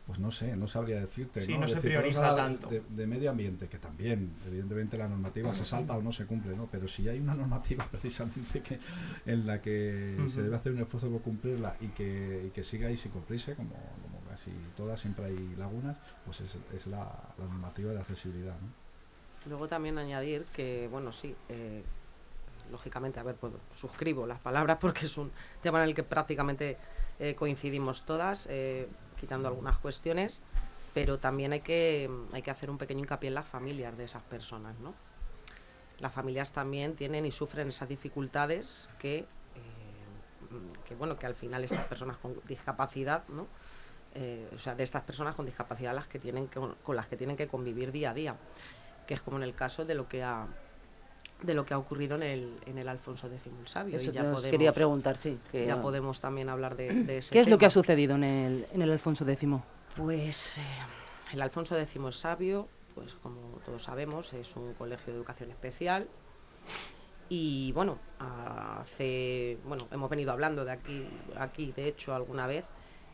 [0.05, 1.41] pues no sé, no sabría decirte.
[1.41, 1.59] Sí, ¿no?
[1.59, 2.67] no Es se decir, prioriza tanto.
[2.67, 6.55] De, de medio ambiente, que también, evidentemente, la normativa se salta o no se cumple,
[6.55, 6.67] ¿no?
[6.71, 8.79] Pero si hay una normativa precisamente que
[9.25, 12.87] en la que se debe hacer un esfuerzo por cumplirla y que, y que siga
[12.87, 17.05] ahí sin cumplirse, como, como casi todas, siempre hay lagunas, pues es, es la,
[17.37, 18.81] la normativa de accesibilidad, ¿no?
[19.47, 21.83] Luego también añadir que, bueno, sí, eh,
[22.71, 26.77] lógicamente, a ver, pues suscribo las palabras porque es un tema en el que prácticamente
[27.19, 28.87] eh, coincidimos todas, eh,
[29.21, 30.41] quitando algunas cuestiones,
[30.93, 34.23] pero también hay que, hay que hacer un pequeño hincapié en las familias de esas
[34.23, 34.93] personas, ¿no?
[35.99, 39.25] Las familias también tienen y sufren esas dificultades que, eh,
[40.83, 43.47] que bueno, que al final estas personas con discapacidad, ¿no?
[44.15, 47.15] Eh, o sea, de estas personas con discapacidad las que tienen que, con las que
[47.15, 48.35] tienen que convivir día a día
[49.11, 50.47] que es como en el caso de lo que ha
[51.41, 53.95] de lo que ha ocurrido en el, en el Alfonso X el Sabio.
[53.95, 55.39] Eso y ya podemos, quería preguntar, sí.
[55.51, 58.23] que- ya podemos también hablar de, de ese ¿Qué es lo que ha sucedido en
[58.23, 59.49] el, en el Alfonso X?
[59.95, 60.61] Pues eh,
[61.33, 66.07] el Alfonso X el Sabio, pues como todos sabemos, es un colegio de educación especial.
[67.29, 72.65] Y bueno, hace, bueno, hemos venido hablando de aquí, aquí de hecho, alguna vez,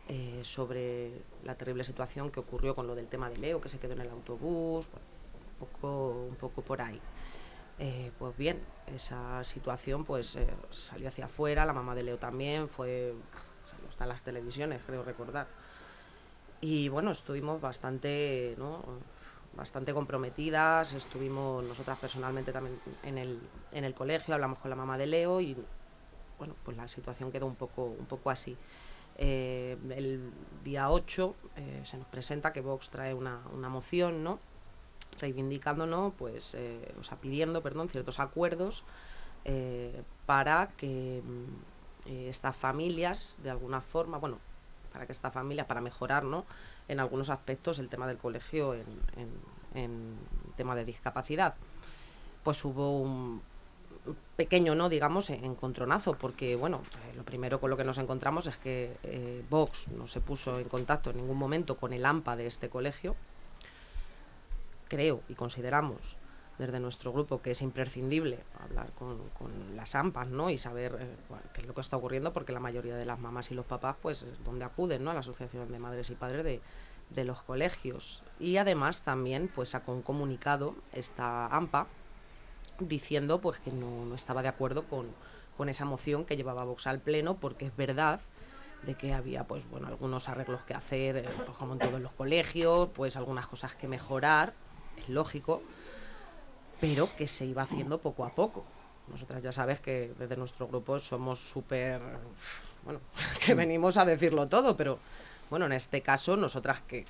[0.10, 1.12] eh, sobre
[1.44, 4.02] la terrible situación que ocurrió con lo del tema de Leo, que se quedó en
[4.02, 5.06] el autobús, bueno,
[5.60, 7.00] un poco, un poco por ahí.
[7.80, 12.70] Eh, pues bien, esa situación pues eh, salió hacia afuera, la mamá de Leo también,
[12.70, 13.14] fue,
[13.64, 15.48] salió hasta las televisiones, creo recordar.
[16.60, 18.84] Y bueno, estuvimos bastante, ¿no?
[19.56, 23.40] bastante comprometidas, estuvimos nosotras personalmente también en el,
[23.72, 25.58] en el colegio, hablamos con la mamá de Leo y
[26.38, 28.56] bueno, pues la situación quedó un poco, un poco así.
[29.18, 30.32] Eh, el
[30.64, 34.40] día 8 eh, se nos presenta que Vox trae una, una moción, ¿no?
[35.20, 38.84] Reivindicándonos, pues, eh, o sea, pidiendo, perdón, ciertos acuerdos
[39.46, 44.40] eh, para que mm, eh, estas familias, de alguna forma, bueno,
[44.94, 46.46] para que estas familias, para mejorar, ¿no?
[46.88, 48.86] En algunos aspectos el tema del colegio en,
[50.56, 51.54] tema de discapacidad.
[52.44, 53.42] Pues hubo un
[54.36, 54.90] pequeño, ¿no?
[54.90, 56.82] Digamos, en- encontronazo, porque, bueno,
[57.16, 61.12] lo primero con lo que nos encontramos es que Vox no se puso en contacto
[61.12, 63.16] en ningún momento con el AMPA de este colegio,
[64.88, 66.18] creo y consideramos
[66.58, 70.50] desde nuestro grupo que es imprescindible hablar con, con las AMPAs ¿no?
[70.50, 71.16] y saber eh,
[71.54, 73.96] qué es lo que está ocurriendo porque la mayoría de las mamás y los papás
[74.02, 75.12] pues es donde acuden ¿no?
[75.12, 76.62] a la asociación de madres y padres de,
[77.12, 81.88] de los colegios y además también pues sacó un comunicado esta AMPA
[82.80, 85.08] diciendo pues que no, no estaba de acuerdo con,
[85.58, 88.20] con esa moción que llevaba Vox al pleno porque es verdad
[88.84, 92.12] de que había pues bueno algunos arreglos que hacer eh, pues, como en todos los
[92.14, 94.54] colegios pues algunas cosas que mejorar
[94.98, 95.62] es lógico
[96.80, 98.66] pero que se iba haciendo poco a poco
[99.08, 102.02] nosotras ya sabes que desde nuestro grupo somos súper
[102.84, 103.00] bueno
[103.46, 105.00] que venimos a decirlo todo pero
[105.50, 107.06] bueno en este caso nosotras que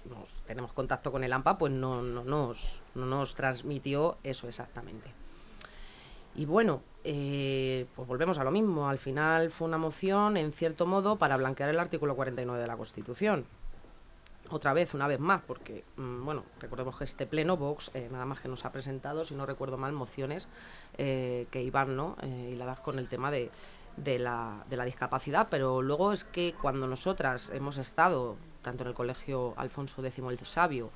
[0.45, 5.17] tenemos contacto con el AMPA pues no, no nos no nos transmitió eso exactamente
[6.37, 8.87] y bueno, eh, pues volvemos a lo mismo.
[8.87, 12.77] Al final fue una moción, en cierto modo, para blanquear el artículo 49 de la
[12.77, 13.45] Constitución.
[14.49, 18.25] Otra vez, una vez más, porque, mm, bueno, recordemos que este pleno, Vox, eh, nada
[18.25, 20.47] más que nos ha presentado, si no recuerdo mal, mociones
[20.97, 22.15] eh, que iban, ¿no?
[22.21, 23.51] Eh, hiladas con el tema de,
[23.97, 28.89] de, la, de la discapacidad, pero luego es que cuando nosotras hemos estado, tanto en
[28.89, 30.91] el Colegio Alfonso X el Sabio,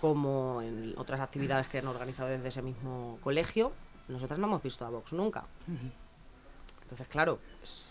[0.00, 3.72] como en otras actividades que han organizado desde ese mismo colegio,
[4.08, 5.44] nosotras no hemos visto a Vox nunca.
[6.82, 7.90] Entonces, claro, pues,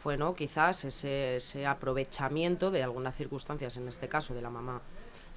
[0.00, 0.34] fue ¿no?
[0.34, 4.80] quizás ese, ese aprovechamiento de algunas circunstancias, en este caso de la mamá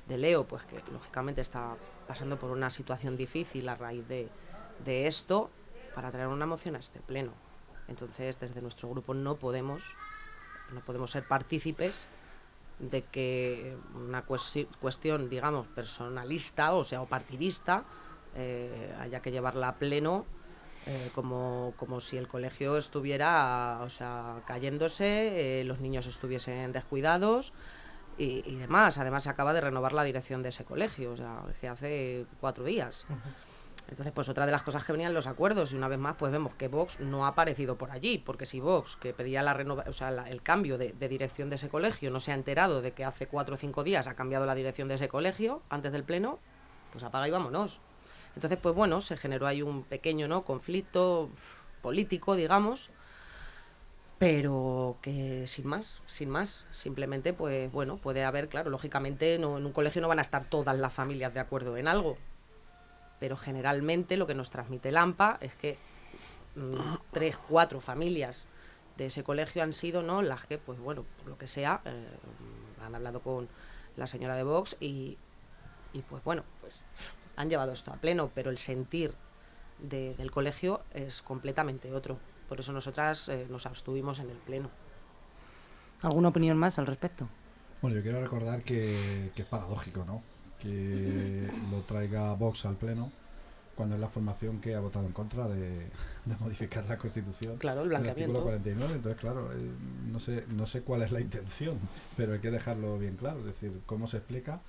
[0.07, 1.75] de Leo, pues que lógicamente está
[2.07, 4.29] pasando por una situación difícil a raíz de,
[4.85, 5.49] de esto,
[5.93, 7.33] para traer una moción a este pleno.
[7.89, 9.95] Entonces, desde nuestro grupo no podemos,
[10.71, 12.07] no podemos ser partícipes
[12.79, 17.83] de que una cuestión, digamos, personalista, o sea, o partidista,
[18.35, 20.25] eh, haya que llevarla a pleno
[20.85, 27.53] eh, como, como si el colegio estuviera, o sea, cayéndose, eh, los niños estuviesen descuidados
[28.17, 28.97] y, y demás.
[28.97, 32.63] Además, se acaba de renovar la dirección de ese colegio, o sea, que hace cuatro
[32.63, 33.05] días.
[33.89, 36.31] Entonces, pues otra de las cosas que venían los acuerdos, y una vez más, pues
[36.31, 39.83] vemos que Vox no ha aparecido por allí, porque si Vox, que pedía la renova
[39.87, 42.81] o sea, la- el cambio de, de dirección de ese colegio, no se ha enterado
[42.81, 45.91] de que hace cuatro o cinco días ha cambiado la dirección de ese colegio antes
[45.91, 46.39] del pleno,
[46.93, 47.81] pues apaga y vámonos.
[48.35, 50.43] Entonces, pues bueno, se generó ahí un pequeño ¿no?
[50.43, 51.29] conflicto
[51.81, 52.89] político, digamos,
[54.17, 59.65] pero que sin más, sin más, simplemente, pues bueno, puede haber, claro, lógicamente no, en
[59.65, 62.17] un colegio no van a estar todas las familias de acuerdo en algo,
[63.19, 64.97] pero generalmente lo que nos transmite el
[65.41, 65.77] es que
[66.55, 68.47] mm, tres, cuatro familias
[68.97, 72.07] de ese colegio han sido no las que, pues bueno, por lo que sea, eh,
[72.81, 73.49] han hablado con
[73.97, 75.17] la señora de Vox y,
[75.91, 76.81] y pues bueno, pues
[77.35, 79.13] han llevado esto a pleno, pero el sentir
[79.79, 82.17] de- del colegio es completamente otro.
[82.49, 84.69] Por eso nosotras eh, nos abstuvimos en el pleno.
[86.01, 87.27] ¿Alguna opinión más al respecto?
[87.81, 90.21] Bueno, yo quiero recordar que, que es paradójico, ¿no?
[90.59, 93.11] Que lo traiga Vox al Pleno
[93.75, 95.79] cuando es la formación que ha votado en contra de,
[96.25, 97.57] de modificar la Constitución.
[97.57, 98.43] Claro, el el artículo blanqueamiento.
[98.43, 99.57] 49, entonces claro, eh,
[100.11, 101.79] no sé, no sé cuál es la intención,
[102.15, 104.61] pero hay que dejarlo bien claro, es decir, cómo se explica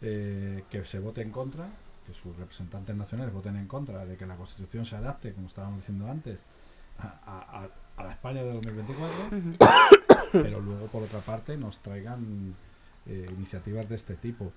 [0.00, 1.68] eh, que se vote en contra,
[2.06, 5.78] que sus representantes nacionales voten en contra de que la Constitución se adapte, como estábamos
[5.78, 6.40] diciendo antes,
[6.98, 9.30] a, a- a- a la España de 2024,
[10.32, 12.54] pero luego por otra parte nos traigan
[13.06, 14.52] eh, iniciativas de este tipo.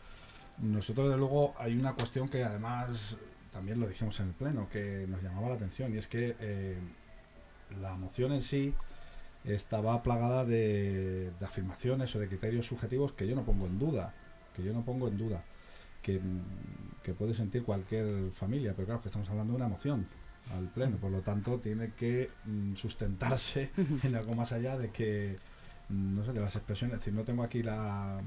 [0.59, 3.17] Nosotros, de luego, hay una cuestión que además
[3.51, 6.77] también lo dijimos en el pleno, que nos llamaba la atención, y es que eh,
[7.81, 8.73] la moción en sí
[9.43, 14.13] estaba plagada de, de afirmaciones o de criterios subjetivos que yo no pongo en duda,
[14.55, 15.43] que yo no pongo en duda,
[16.05, 16.21] que,
[17.01, 20.05] que puede sentir cualquier familia, pero claro que estamos hablando de una moción
[20.55, 23.71] al pleno, por lo tanto tiene que mm, sustentarse
[24.03, 25.37] en algo más allá de que,
[25.89, 28.21] mm, no sé, de las expresiones, es decir, no tengo aquí la,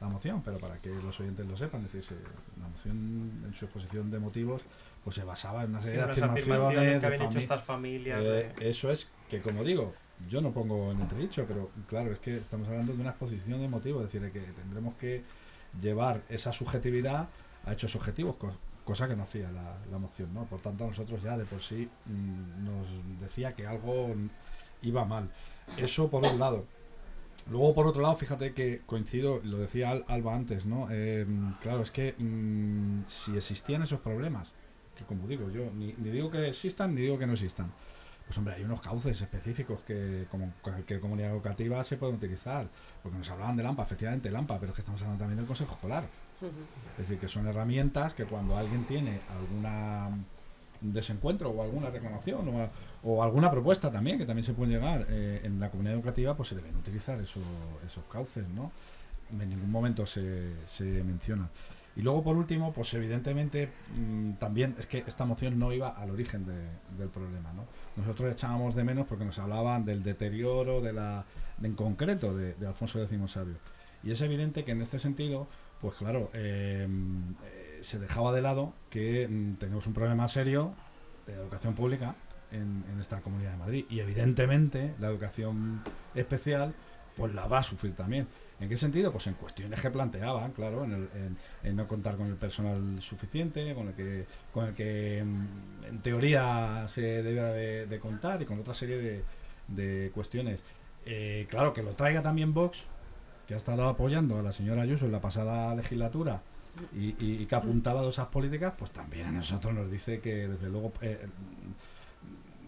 [0.00, 3.52] la moción, pero para que los oyentes lo sepan, es decir, se- la moción en
[3.54, 4.62] su exposición de motivos
[5.04, 7.38] pues se basaba en una Sí, serie de unas afirmaciones, afirmaciones que de habían hecho
[7.38, 8.20] estas familias.
[8.22, 9.92] eh, de- eso es que, como digo,
[10.30, 13.68] yo no pongo en entredicho, pero claro, es que estamos hablando de una exposición de
[13.68, 15.22] motivos, es decir, que tendremos que
[15.80, 17.28] llevar esa subjetividad
[17.66, 20.44] a hechos objetivos, co- cosa que no hacía la, la moción, ¿no?
[20.44, 22.86] Por tanto, a nosotros ya de por sí mm, nos
[23.20, 24.14] decía que algo
[24.82, 25.30] iba mal.
[25.76, 26.64] Eso por un lado.
[27.50, 30.88] Luego, por otro lado, fíjate que coincido, lo decía Al- Alba antes, ¿no?
[30.90, 31.26] Eh,
[31.60, 34.52] claro, es que mm, si existían esos problemas,
[34.96, 37.72] que como digo, yo ni digo que existan ni digo que no existan,
[38.30, 42.68] pues hombre, hay unos cauces específicos que como cualquier comunidad educativa se pueden utilizar,
[43.02, 45.72] porque nos hablaban de LAMPA, efectivamente LAMPA, pero es que estamos hablando también del Consejo
[45.74, 46.04] Escolar.
[46.92, 50.10] Es decir, que son herramientas que cuando alguien tiene alguna
[50.80, 52.70] desencuentro o alguna reclamación o, a-
[53.02, 56.50] o alguna propuesta también, que también se puede llegar eh, en la comunidad educativa, pues
[56.50, 57.40] se deben utilizar eso-
[57.84, 58.70] esos cauces, ¿no?
[59.32, 61.48] En ningún momento se, se menciona.
[61.96, 66.10] Y luego, por último, pues evidentemente mm, también es que esta moción no iba al
[66.10, 67.64] origen de- del problema, ¿no?
[67.96, 71.24] Nosotros echábamos de menos porque nos hablaban del deterioro de la,
[71.62, 73.56] en concreto de, Alfonso X Sabio.
[74.04, 75.48] Y es evidente que en este sentido,
[75.80, 76.86] pues claro, eh,
[77.44, 80.72] eh, se dejaba de lado que mm, tenemos un problema serio
[81.26, 82.14] de educación pública
[82.52, 83.84] en esta comunidad de Madrid.
[83.90, 85.82] Y evidentemente la educación
[86.14, 86.74] especial
[87.20, 88.26] pues la va a sufrir también.
[88.58, 89.12] ¿En qué sentido?
[89.12, 93.94] Pues en cuestiones que planteaban, claro, en, no contar con el personal suficiente, con el
[93.94, 99.22] que, con el que mm, en teoría se debiera de, contar y con otra serie
[99.68, 100.62] de, cuestiones.
[101.06, 102.84] Eh, claro, que lo traiga también Vox,
[103.46, 106.42] que ha estado apoyando a la señora Ayuso en la pasada legislatura
[106.94, 110.20] y, y- y que ha apuntado a esas políticas, pues también a nosotros nos dice
[110.20, 111.18] que desde luego, eh,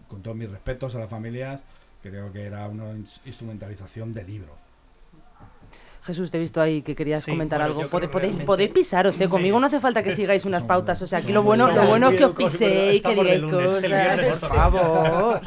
[0.07, 1.61] con todos mis respetos a las familias,
[2.09, 4.55] creo que era una ins- instrumentalización de libro.
[6.05, 7.89] Jesús, te he visto ahí que querías Sí, comentar bueno, algo.
[7.89, 9.23] podéis, realmente- podéis pisaros, ¿eh?
[9.25, 9.31] Sí.
[9.31, 11.01] Conmigo no hace falta que sigáis unas pautas.
[11.01, 14.39] O sea, aquí lo bueno, lo bueno es que os piséis, que digáis cosas.
[14.41, 15.41] Por favor.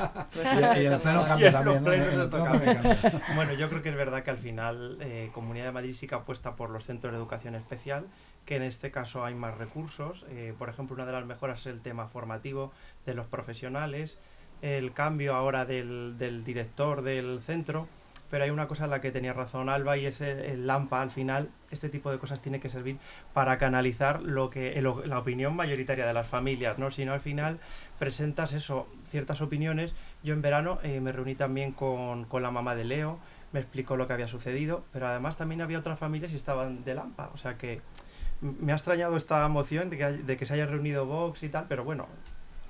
[0.81, 1.85] Y, el pleno cambia también.
[2.31, 3.23] cambia.
[3.35, 6.15] Bueno, yo creo que es verdad que al final eh, Comunidad de Madrid sí que
[6.15, 8.07] apuesta por los centros de educación especial,
[8.47, 10.25] que en este caso hay más recursos.
[10.31, 12.73] Eh, por ejemplo, una de las mejoras es el tema formativo
[13.05, 14.17] de los profesionales,
[14.63, 17.89] el cambio ahora del, del director del centro.
[18.29, 21.01] Pero hay una cosa en la que tenía razón Alba y es el, el LAMPA
[21.01, 21.49] al final.
[21.71, 22.99] Este tipo de cosas tiene que servir
[23.33, 26.91] para canalizar lo que el la opinión mayoritaria de las familias, ¿no?
[26.91, 27.61] Si no al final
[28.01, 29.95] presentas eso, ciertas opiniones.
[30.25, 33.21] Yo en verano eh, me reuní también con, con la mamá de Leo,
[33.53, 36.97] me explicó lo que había sucedido, pero además también había otras familias y estaban de
[36.97, 37.31] Lampa.
[37.33, 37.81] O sea que
[38.41, 41.67] me ha extrañado esta moción de que, de que se haya reunido Vox y tal,
[41.69, 42.09] pero bueno,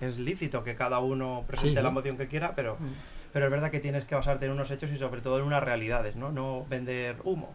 [0.01, 2.93] es lícito que cada uno presente Sí, la moción que quiera, pero, Mm.
[3.33, 5.63] pero es verdad que tienes que basarte en unos hechos y sobre todo en unas
[5.63, 6.31] realidades, ¿no?
[6.33, 7.55] No vender humo.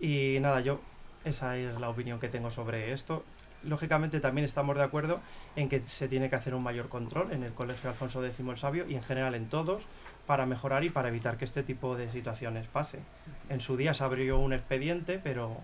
[0.00, 0.80] Y nada, yo,
[1.24, 3.24] esa es la opinión que tengo sobre esto.
[3.64, 5.20] Lógicamente también estamos de acuerdo
[5.56, 8.56] en que se tiene que hacer un mayor control en el Colegio Alfonso X el
[8.56, 9.82] Sabio y en general en todos
[10.28, 13.00] para mejorar y para evitar que este tipo de situaciones pase.
[13.48, 15.56] En su día se abrió un expediente, pero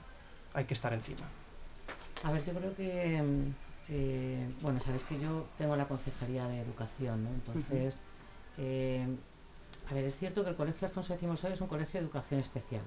[0.54, 1.20] hay que estar encima.
[2.24, 3.54] A ver, yo creo que, mm,
[3.88, 7.31] eh, bueno, sabéis que yo tengo la Concejalía de Educación, ¿no?
[7.31, 8.01] Entonces,
[8.59, 9.07] eh,
[9.90, 12.83] a ver, es cierto que el Colegio Alfonso X es un colegio de educación especial,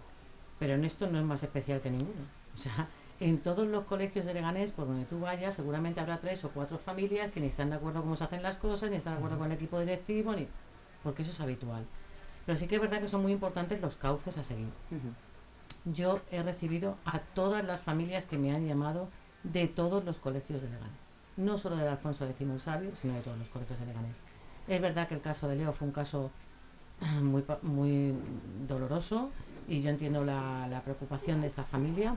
[0.60, 2.22] pero en esto no es más especial que ninguno.
[2.54, 2.88] O sea,
[3.20, 6.78] en todos los colegios de Leganés, por donde tú vayas, seguramente habrá tres o cuatro
[6.80, 9.38] familias que ni están de acuerdo cómo se hacen las cosas, ni están de acuerdo
[9.38, 10.48] con el equipo directivo, ni
[11.04, 11.86] porque eso es habitual.
[12.46, 14.70] Pero sí que es verdad que son muy importantes los cauces a seguir.
[15.86, 19.10] Yo he recibido a todas las familias que me han llamado
[19.52, 21.18] de todos los colegios de Leganés.
[21.38, 24.22] No solo del Alfonso X el Sabio, sino de todos los colegios de Leganés.
[24.68, 26.32] Es verdad que el caso de Leo fue un caso
[27.22, 28.14] muy, muy
[28.68, 29.30] doloroso
[29.68, 32.16] y yo entiendo la, la preocupación de esta familia,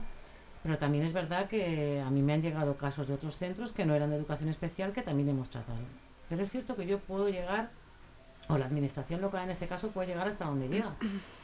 [0.63, 3.85] pero también es verdad que a mí me han llegado casos de otros centros que
[3.85, 5.79] no eran de educación especial que también hemos tratado.
[6.29, 7.71] Pero es cierto que yo puedo llegar,
[8.47, 10.93] o la administración local en este caso puede llegar hasta donde llega,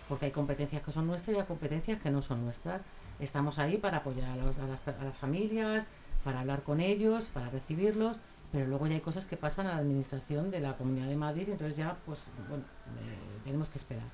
[0.08, 2.84] porque hay competencias que son nuestras y hay competencias que no son nuestras.
[3.20, 5.88] Estamos ahí para apoyar a, las, familias,
[6.24, 8.18] para hablar con ellos, para recibirlos,
[8.52, 11.50] pero luego ya hay cosas que pasan a la administración de la Comunidad de Madrid,
[11.50, 12.64] entonces ya, pues, bueno,
[13.00, 14.06] eh, tenemos que esperar.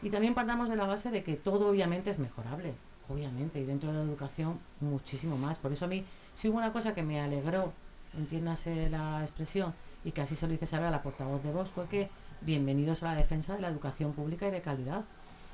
[0.00, 2.74] Y también partamos de la base de que todo obviamente es mejorable,
[3.08, 5.58] obviamente, y dentro de la educación muchísimo más.
[5.58, 7.72] Por eso a mí, si hubo una cosa que me alegró,
[8.16, 11.70] entiéndase la expresión, y que así se lo hice saber a la portavoz de Vox,
[11.70, 15.04] fue que bienvenidos a la defensa de la educación pública y de calidad.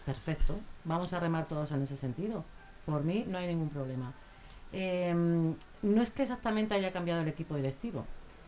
[0.06, 2.44] Perfecto, vamos a remar todos en ese sentido.
[2.90, 4.12] Por mí no hay ningún problema.
[4.72, 8.04] Em, no es que exactamente haya cambiado el equipo directivo,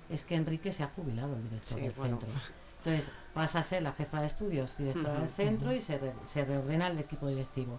[0.09, 2.29] es que Enrique se ha jubilado el director del centro.
[2.79, 6.89] Entonces pasa a ser la jefa de estudios, directora del centro y se, se reordena
[6.89, 7.79] el equipo directivo.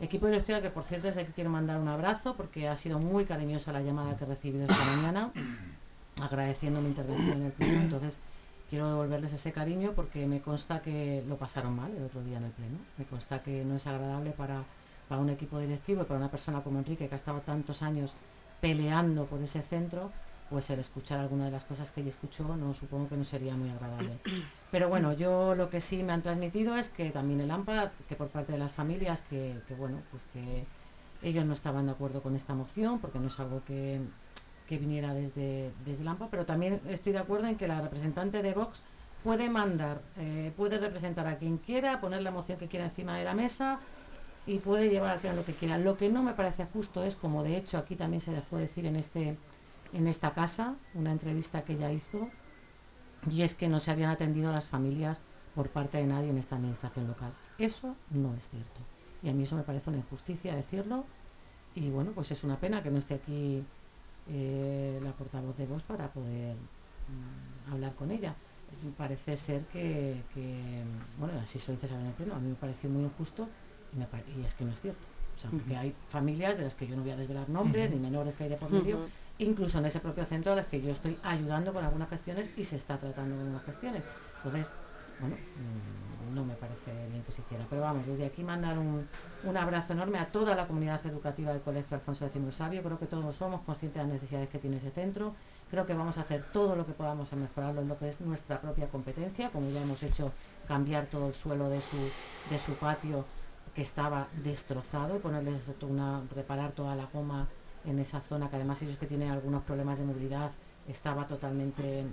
[0.00, 3.24] Equipo directivo que por cierto desde aquí quiero mandar un abrazo porque ha sido muy
[3.24, 5.30] cariñosa la llamada que he recibido esta mañana
[6.20, 7.80] agradeciendo mi intervención en el pleno.
[7.80, 8.18] Entonces,
[8.70, 12.44] quiero devolverles ese cariño porque me consta que lo pasaron mal el otro día en
[12.44, 12.78] el pleno.
[12.98, 14.64] Me consta que no es agradable para,
[15.08, 18.14] para un equipo directivo y para una persona como Enrique que ha estado tantos años
[18.60, 20.10] peleando por ese centro,
[20.50, 23.54] pues el escuchar alguna de las cosas que ella escuchó, no supongo que no sería
[23.54, 24.18] muy agradable.
[24.70, 28.16] Pero bueno, yo lo que sí me han transmitido es que también el AMPA, que
[28.16, 30.64] por parte de las familias, que, que bueno, pues que
[31.22, 34.00] ellos no estaban de acuerdo con esta moción, porque no es algo que,
[34.68, 38.52] que viniera desde, desde AMPA, pero también estoy de acuerdo en que la representante de
[38.52, 38.82] Vox
[39.22, 43.24] puede mandar, eh, puede representar a quien quiera, poner la moción que quiera encima de
[43.24, 43.80] la mesa
[44.46, 45.78] y puede llevar al pleno lo que quiera.
[45.78, 48.86] Lo que no me parece justo es, como de hecho aquí también se dejó decir
[48.86, 49.36] en, este,
[49.92, 52.28] en esta casa, una entrevista que ella hizo,
[53.30, 55.20] y es que no se habían atendido a las familias
[55.54, 57.32] por parte de nadie en esta administración local.
[57.58, 58.80] Eso no es cierto.
[59.22, 61.04] Y a mí eso me parece una injusticia decirlo.
[61.74, 63.64] Y bueno, pues es una pena que no esté aquí
[64.28, 68.34] eh, la portavoz de voz para poder mm, hablar con ella.
[68.98, 70.20] Parece ser que,
[71.18, 73.48] bueno, así se lo dice saber en el pleno, a mí me pareció muy injusto
[74.36, 75.06] y, es que no es cierto.
[75.34, 77.98] O sea, porque hay familias de las que yo no voy a desvelar nombres, ni
[77.98, 78.98] menores que hay de por medio,
[79.38, 82.64] incluso en ese propio centro a las que yo estoy ayudando con algunas cuestiones y
[82.64, 84.04] se está tratando con algunas cuestiones.
[84.36, 84.72] Entonces,
[85.18, 87.66] bueno, mm, no me parece bien que se hiciera.
[87.68, 89.06] Pero vamos, desde aquí mandar un,
[89.44, 92.82] un abrazo enorme a toda la comunidad educativa del Colegio Alfonso X Sabio.
[92.82, 95.34] Creo que todos somos conscientes de las necesidades que tiene ese centro.
[95.70, 98.20] Creo que vamos a hacer todo lo que podamos a mejorarlo en lo que es
[98.20, 100.32] nuestra propia competencia, como ya hemos hecho
[100.68, 101.96] cambiar todo el suelo de su,
[102.50, 103.24] de su patio
[103.74, 107.48] que estaba destrozado y ponerles una, reparar toda la goma
[107.84, 110.50] en esa zona, que además ellos que tienen algunos problemas de movilidad
[110.88, 112.04] estaba totalmente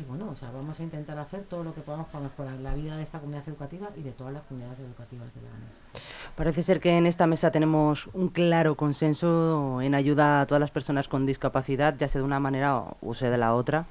[0.00, 2.74] y bueno, o sea, vamos a intentar hacer todo lo que podamos para mejorar la
[2.74, 5.82] vida de esta comunidad educativa y de todas las comunidades educativas de Leganés.
[6.36, 10.70] Parece ser que en esta mesa tenemos un claro consenso en ayuda a todas las
[10.70, 13.86] personas con discapacidad, ya sea de una manera o sea de la otra,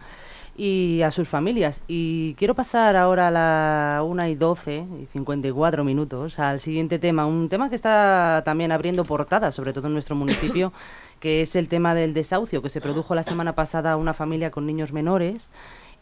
[0.60, 1.82] y a sus familias.
[1.88, 7.26] Y quiero pasar ahora a la 1 y 12 y 54 minutos al siguiente tema,
[7.26, 10.74] un tema que está también abriendo portadas, sobre todo en nuestro municipio,
[11.22, 14.52] que es el tema del desahucio que se produjo la semana pasada a una familia
[14.52, 15.48] con niños menores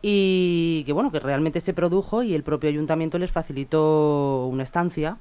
[0.02, 5.18] y que bueno, que realmente se produjo y el propio ayuntamiento les facilitó una estancia.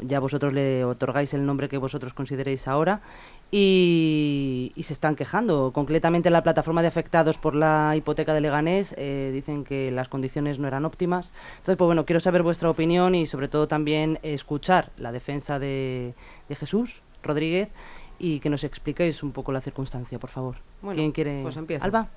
[0.00, 3.02] Ya vosotros le otorgáis el nombre que vosotros consideréis ahora
[3.50, 5.72] y, se están quejando.
[5.72, 10.58] Concretamente la plataforma de afectados por la hipoteca de Leganés eh, dicen que las condiciones
[10.58, 11.30] no eran óptimas.
[11.58, 16.14] Entonces, pues bueno, quiero saber vuestra opinión y sobre todo también escuchar la defensa de,
[16.48, 17.68] Jesús Rodríguez
[18.18, 20.56] y que nos expliquéis un poco la circunstancia, por favor.
[20.92, 21.42] ¿Quién quiere?
[21.42, 21.84] Pues empieza.
[21.84, 22.08] Alba.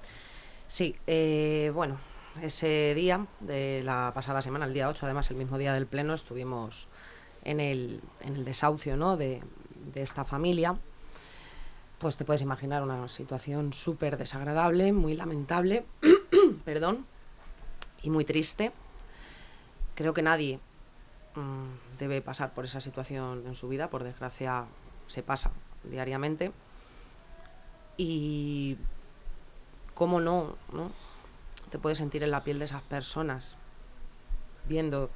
[0.67, 1.97] Sí, eh, bueno,
[2.41, 6.13] ese día de la pasada semana, el día 8, además el mismo día del pleno,
[6.13, 6.87] estuvimos
[7.43, 9.17] en el, en el desahucio ¿no?
[9.17, 9.41] de,
[9.93, 10.77] de esta familia.
[11.99, 15.83] Pues te puedes imaginar una situación súper desagradable, muy lamentable,
[16.65, 17.07] perdón,
[18.03, 18.71] y muy triste.
[19.95, 20.59] Creo que nadie
[21.33, 24.65] mm, debe pasar por esa situación en su vida, por desgracia
[25.07, 25.51] se pasa
[25.83, 26.51] diariamente.
[27.97, 28.77] Y
[29.95, 30.91] cómo no, ¿no?
[31.71, 33.57] Te puedes sentir en la piel de esas personas,
[34.67, 35.09] viendo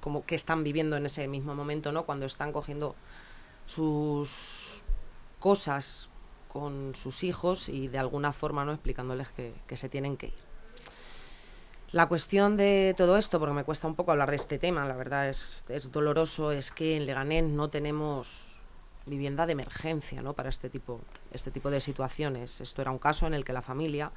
[0.00, 2.04] cómo que están viviendo en ese mismo momento, ¿no?
[2.04, 2.94] Cuando están cogiendo
[3.66, 4.82] sus
[5.38, 6.08] cosas
[6.54, 10.34] con sus hijos y de alguna forma no explicándoles que, se tienen que ir.
[11.90, 14.94] La cuestión de todo esto, porque me cuesta un poco hablar de este tema, la
[14.94, 18.56] verdad es, es doloroso, es que en Leganés no tenemos
[19.06, 20.32] vivienda de emergencia ¿no?
[20.32, 21.00] para este tipo,
[21.32, 22.60] este tipo de situaciones.
[22.60, 24.12] Esto era un caso en el que la familia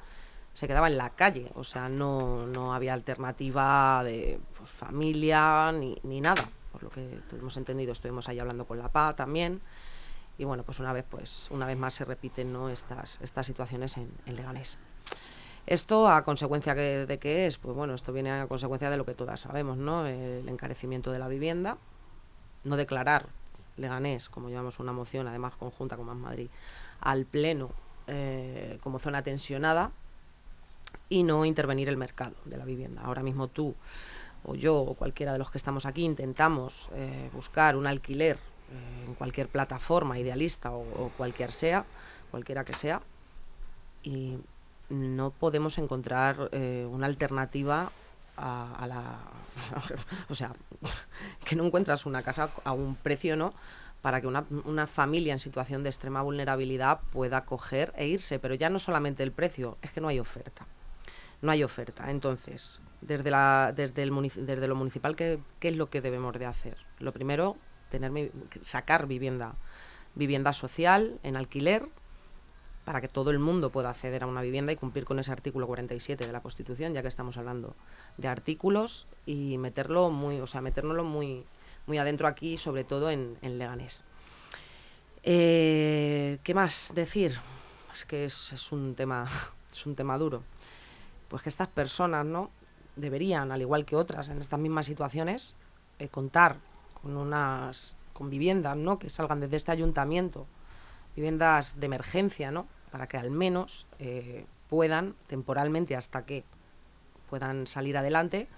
[0.54, 5.98] se quedaba en la calle, o sea, no, no había alternativa de pues, familia ni,
[6.04, 9.60] ni, nada, por lo que hemos entendido, estuvimos ahí hablando con la PA también,
[10.38, 12.68] y bueno, pues una vez, pues, una vez más se repiten ¿no?
[12.68, 14.78] estas, estas situaciones en, Leganés.
[15.66, 19.12] Esto a consecuencia de qué es, pues bueno, esto viene a consecuencia de lo que
[19.12, 20.06] todas sabemos, ¿no?
[20.06, 21.76] El encarecimiento de la vivienda,
[22.64, 23.26] no declarar
[23.76, 26.48] Leganés, como llevamos una moción, además conjunta con Más Madrid,
[27.00, 27.70] al Pleno
[28.06, 29.90] eh, como zona tensionada
[31.10, 33.02] y no intervenir el mercado de la vivienda.
[33.02, 33.74] Ahora mismo tú
[34.44, 38.38] o yo o cualquiera de los que estamos aquí intentamos eh, buscar un alquiler
[39.06, 41.84] en cualquier plataforma idealista o, o, cualquier sea,
[42.30, 43.00] cualquiera que sea,
[44.02, 44.38] y
[44.88, 46.50] no podemos encontrar
[46.90, 47.90] una alternativa
[48.36, 49.18] a, a la...
[50.28, 50.54] o sea,
[51.44, 53.52] que no encuentras una casa a un precio, ¿no?
[54.02, 58.38] para que una, una, familia en situación de extrema vulnerabilidad pueda coger e irse.
[58.38, 60.66] Pero ya no solamente el precio, es que no hay oferta.
[61.42, 62.10] No hay oferta.
[62.10, 66.46] Entonces, desde, la, desde, el desde lo municipal, ¿qué, ¿qué, es lo que debemos de
[66.46, 66.76] hacer?
[66.98, 67.56] Lo primero,
[67.88, 68.32] tener,
[68.62, 69.54] sacar vivienda,
[70.14, 71.88] vivienda social en alquiler
[72.88, 75.66] para que todo el mundo pueda acceder a una vivienda y cumplir con ese artículo
[75.66, 77.76] 47 de la Constitución, ya que estamos hablando
[78.16, 81.44] de artículos y meterlo muy, o sea, metérnoslo muy,
[81.86, 84.04] muy adentro aquí, sobre todo en, Leganés.
[85.22, 87.38] Eh, ¿Qué más decir?
[87.92, 89.26] Es que es, es, un tema,
[89.70, 90.42] es un tema duro.
[91.28, 92.50] Pues que estas personas, ¿no?
[92.96, 95.54] Deberían, al igual que otras en estas mismas situaciones,
[95.98, 96.56] eh, contar
[97.02, 98.98] con unas con viviendas, ¿no?
[98.98, 100.46] Que salgan desde este ayuntamiento,
[101.14, 102.66] viviendas de emergencia, ¿no?
[102.90, 106.44] para que al menos eh, puedan temporalmente hasta que
[107.30, 108.48] puedan salir adelante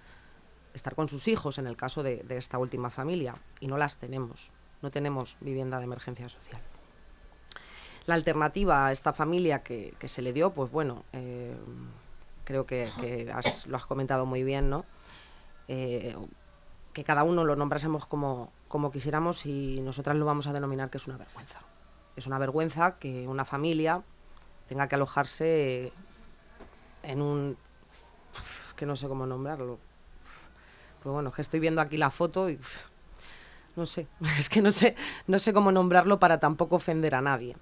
[0.75, 4.53] estar con sus hijos en el caso de, esta última familia y no las tenemos
[4.83, 6.61] no tenemos vivienda de emergencia social
[8.07, 11.57] la alternativa a esta familia que, se le dio pues bueno eh,
[12.45, 12.89] creo que,
[13.67, 14.85] lo has comentado muy bien no
[15.67, 16.17] eh,
[16.93, 20.99] que cada uno lo nombrásemos como, como quisiéramos y nosotras lo vamos a denominar que
[20.99, 21.61] es una vergüenza
[22.17, 24.03] es una vergüenza que una familia
[24.69, 25.93] tenga que alojarse
[27.03, 27.57] en un...
[28.77, 29.79] que no sé cómo nombrarlo.
[31.03, 32.59] Pero bueno, que estoy viendo aquí la foto y...
[33.77, 34.07] no sé,
[34.39, 34.95] es que no sé,
[35.27, 37.57] no sé cómo nombrarlo para tampoco ofender a nadie.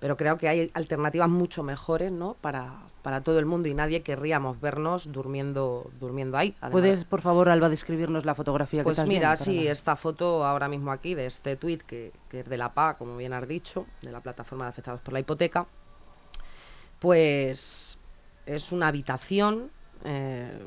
[0.00, 2.34] Pero creo que hay alternativas mucho mejores, ¿no?
[2.34, 2.78] Para,
[3.08, 6.54] para todo el mundo y nadie querríamos vernos durmiendo, durmiendo ahí.
[6.60, 6.72] Además.
[6.72, 9.72] ¿Puedes, por favor, Alba, describirnos la fotografía pues que Pues mira, sí, la...
[9.72, 13.16] esta foto ahora mismo aquí, de este tuit, que, que, es de la PA, como
[13.16, 15.66] bien has dicho, de la plataforma de afectados por la hipoteca,
[16.98, 17.98] pues
[18.44, 19.70] es una habitación
[20.04, 20.58] eh,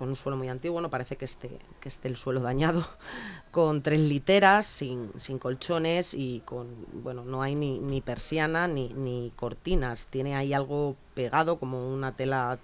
[0.00, 2.88] con un suelo muy antiguo, no parece que esté, que esté el suelo dañado,
[3.50, 8.88] con tres literas, sin, sin colchones y con, bueno, no hay ni, ni persiana ni,
[8.94, 12.58] ni, cortinas, tiene ahí algo pegado como una tela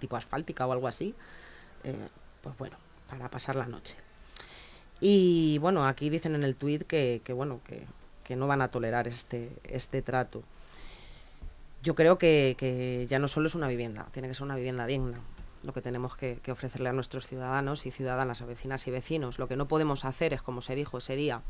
[0.00, 1.14] tipo asfáltica o algo así,
[1.82, 2.08] eh,
[2.40, 2.78] pues bueno,
[3.10, 3.96] para pasar la noche.
[5.02, 7.84] Y bueno, aquí dicen en el tuit que, que, bueno, que,
[8.24, 10.42] que no van a tolerar este, este trato.
[11.82, 14.86] Yo creo que, que, ya no solo es una vivienda, tiene que ser una vivienda
[14.86, 15.20] digna,
[15.64, 19.38] lo que tenemos que, ofrecerle a nuestros ciudadanos y ciudadanas, a vecinas y vecinos.
[19.38, 21.42] Lo que no podemos hacer es, como se dijo ese día,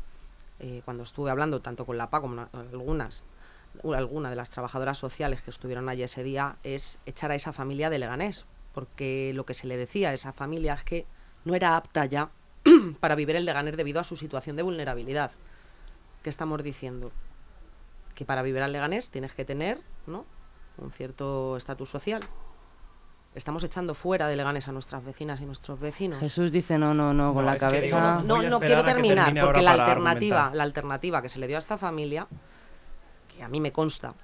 [0.59, 3.25] eh, cuando estuve hablando tanto con la PA como algunas,
[3.83, 7.89] alguna de las trabajadoras sociales que estuvieron allí ese día, es echar a esa familia
[7.89, 11.05] de Leganés, porque lo que se le decía a esa familia es que
[11.43, 12.29] no era apta ya
[12.99, 15.31] para vivir en Leganés debido a su situación de vulnerabilidad.
[16.23, 17.11] ¿Qué estamos diciendo?
[18.15, 20.25] Que para vivir en Leganés tienes que tener ¿no?
[20.77, 22.21] un cierto estatus social.
[23.35, 26.19] Estamos echando fuera de Leganes a nuestras vecinas y nuestros vecinos.
[26.21, 27.81] Jesús dice no, no, no, con no, la cabeza.
[27.81, 30.55] Digo, no, no, no quiero terminar, que porque la alternativa, argumentar.
[30.55, 32.27] la alternativa que se le dio a esta familia,
[33.27, 34.15] que a mí me consta,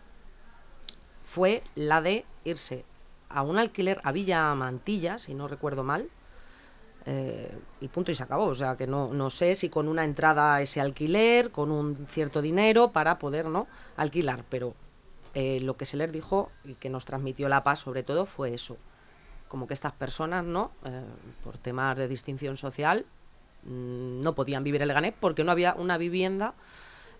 [1.25, 2.85] fue la de irse
[3.27, 6.09] a un alquiler a Villa Mantilla, si no recuerdo mal,
[7.05, 8.45] eh, y punto y se acabó.
[8.45, 12.07] O sea, que no, no sé si con una entrada a ese alquiler, con un
[12.07, 14.73] cierto dinero para poder no alquilar, pero
[15.33, 18.53] eh, lo que se les dijo y que nos transmitió la paz sobre todo fue
[18.53, 18.77] eso,
[19.51, 20.71] como que estas personas, ¿no?
[20.85, 21.03] Eh,
[21.43, 23.05] por temas de distinción social,
[23.63, 26.53] mmm, no podían vivir en Leganés porque no había una vivienda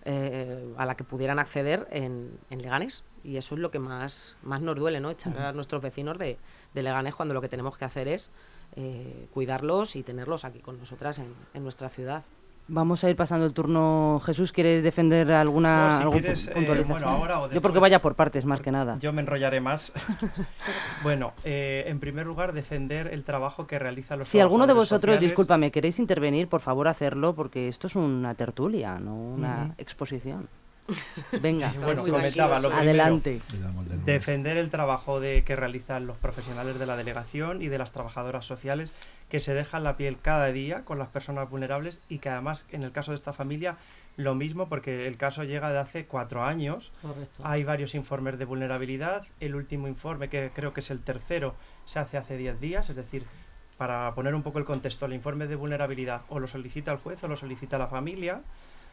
[0.06, 3.04] eh, a la que pudieran acceder en, en, Leganés.
[3.22, 5.10] Y eso es lo que más, más nos duele, ¿no?
[5.10, 6.38] Echar a nuestros vecinos de,
[6.72, 8.30] de Leganés cuando lo que tenemos que hacer es
[8.76, 12.24] eh, cuidarlos y tenerlos aquí con nosotras en, en nuestra ciudad.
[12.68, 14.20] Vamos a ir pasando el turno.
[14.24, 17.00] Jesús, ¿quieres defender alguna No, si algún quieres, pu- eh, puntualización?
[17.02, 18.98] bueno, ahora o Yo porque vaya por partes, más que nada.
[19.00, 19.92] Yo me enrollaré más.
[21.02, 25.00] bueno, eh, en primer lugar, defender el trabajo que realizan los Si alguno de vosotros,
[25.14, 25.20] sociales.
[25.30, 30.48] discúlpame, queréis intervenir, por favor hacerlo, porque esto es una tertulia, no una exposición.
[31.40, 33.40] Venga, bueno, muy comentaba lo tranquilos, primero, adelante.
[34.04, 38.44] Defender el trabajo de, que realizan los profesionales de la delegación y de las trabajadoras
[38.46, 38.92] sociales
[39.32, 42.82] que se dejan la piel cada día con las personas vulnerables y que además en
[42.82, 43.78] el caso de esta familia
[44.18, 47.42] lo mismo porque el caso llega de hace cuatro años Correcto.
[47.42, 49.24] Hay varios informes de vulnerabilidad.
[49.40, 51.54] El último informe, que creo que es el tercero,
[51.86, 52.90] se hace hace 10 días.
[52.90, 53.24] Es decir,
[53.78, 57.24] para poner un poco el contexto, el informe de vulnerabilidad o lo solicita el juez
[57.24, 58.42] o lo solicita la familia.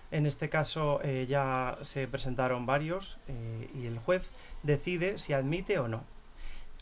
[0.09, 4.23] En este caso eh, ya se presentaron varios eh, y el juez
[4.63, 6.05] decide si admite o no.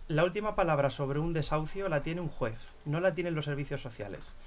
[0.08, 3.82] La última palabra sobre un desahucio la tiene un juez, no la tienen los servicios
[3.82, 4.38] sociales.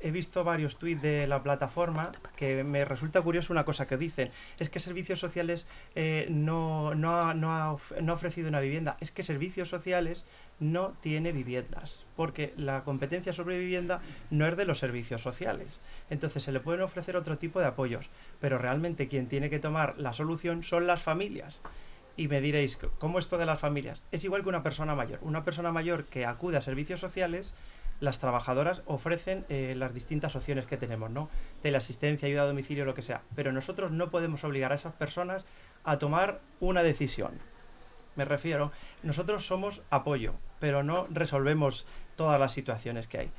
[0.00, 4.30] He visto varios tuits de la plataforma que me resulta curioso una cosa que dicen.
[4.58, 8.96] Es que Servicios Sociales eh, no, no, ha, no, no ha ofrecido una vivienda.
[9.00, 10.24] Es que Servicios Sociales
[10.58, 12.06] no tiene viviendas.
[12.16, 14.00] Porque la competencia sobre vivienda
[14.30, 15.80] no es de los servicios sociales.
[16.08, 18.08] Entonces se le pueden ofrecer otro tipo de apoyos.
[18.40, 21.60] Pero realmente quien tiene que tomar la solución son las familias.
[22.16, 24.04] Y me diréis, ¿cómo esto de las familias?
[24.12, 25.18] Es igual que una persona mayor.
[25.22, 27.54] Una persona mayor que acude a servicios sociales,
[28.00, 31.28] las trabajadoras ofrecen eh, las distintas opciones que tenemos, ¿no?
[31.62, 33.22] Teleasistencia, ayuda a domicilio, lo que sea.
[33.34, 35.44] Pero nosotros no podemos obligar a esas personas
[35.82, 37.40] a tomar una decisión.
[38.14, 38.70] Me refiero,
[39.02, 41.84] nosotros somos apoyo, pero no resolvemos
[42.14, 43.30] todas las situaciones que hay.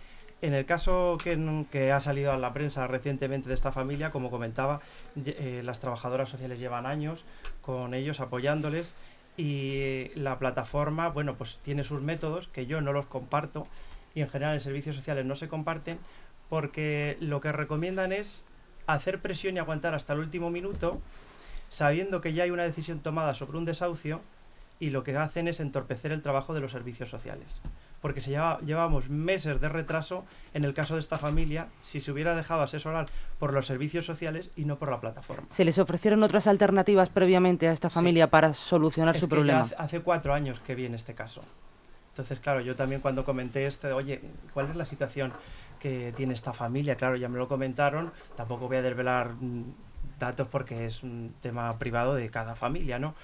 [0.41, 4.29] En el caso que, que ha salido a la prensa recientemente de esta familia, como
[4.29, 4.81] comentaba,
[5.25, 7.23] eh, las trabajadoras sociales llevan años
[7.65, 8.93] con ellos apoyándoles
[9.37, 13.67] y la plataforma, bueno, pues tiene sus métodos que yo no los comparto
[14.13, 15.99] y en general en servicios sociales no se comparten
[16.49, 18.45] porque lo que recomiendan es
[18.85, 21.01] hacer presión y aguantar hasta el último minuto
[21.69, 24.21] sabiendo que ya hay una decisión tomada sobre un desahucio
[24.79, 27.61] y lo que hacen es entorpecer el trabajo de los servicios sociales.
[28.05, 32.11] Porque se lleva, llevamos meses de retraso en el caso de esta familia si se
[32.11, 33.07] hubiera dejado asesorar
[33.39, 35.47] por los servicios sociales y no por la plataforma.
[35.49, 37.95] ¿Se les ofrecieron otras alternativas previamente a esta Sí.
[37.95, 39.61] familia para solucionar Es su que ya problema?
[39.61, 41.41] hace, hace cuatro años que vi en este caso.
[42.11, 44.21] Entonces, claro, yo también cuando comenté este, oye,
[44.53, 45.33] ¿cuál es la situación
[45.79, 46.97] que tiene esta familia?
[46.97, 49.63] Claro, ya me lo comentaron, tampoco voy a desvelar mm,
[50.19, 53.15] datos porque es un tema privado de cada familia, ¿no?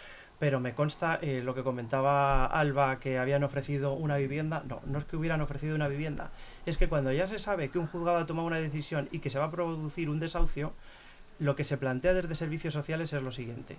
[0.42, 4.64] Pero me consta eh, lo que comentaba Alba, que habían ofrecido una vivienda.
[4.68, 6.32] No, no es que hubieran ofrecido una vivienda.
[6.66, 9.30] Es que cuando ya se sabe que un juzgado ha tomado una decisión y que
[9.30, 10.74] se va a producir un desahucio,
[11.40, 13.78] lo que se plantea desde servicios sociales es lo siguiente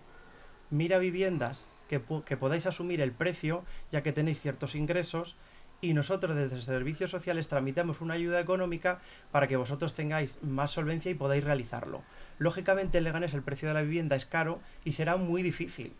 [0.72, 5.36] mira viviendas que, que podáis asumir el precio, ya que tenéis ciertos ingresos,
[5.82, 9.00] y nosotros desde servicios sociales tramitamos una ayuda económica
[9.30, 12.02] para que vosotros tengáis más solvencia y podáis realizarlo.
[12.38, 15.92] Lógicamente en Leganés el precio de la vivienda es caro y será muy difícil.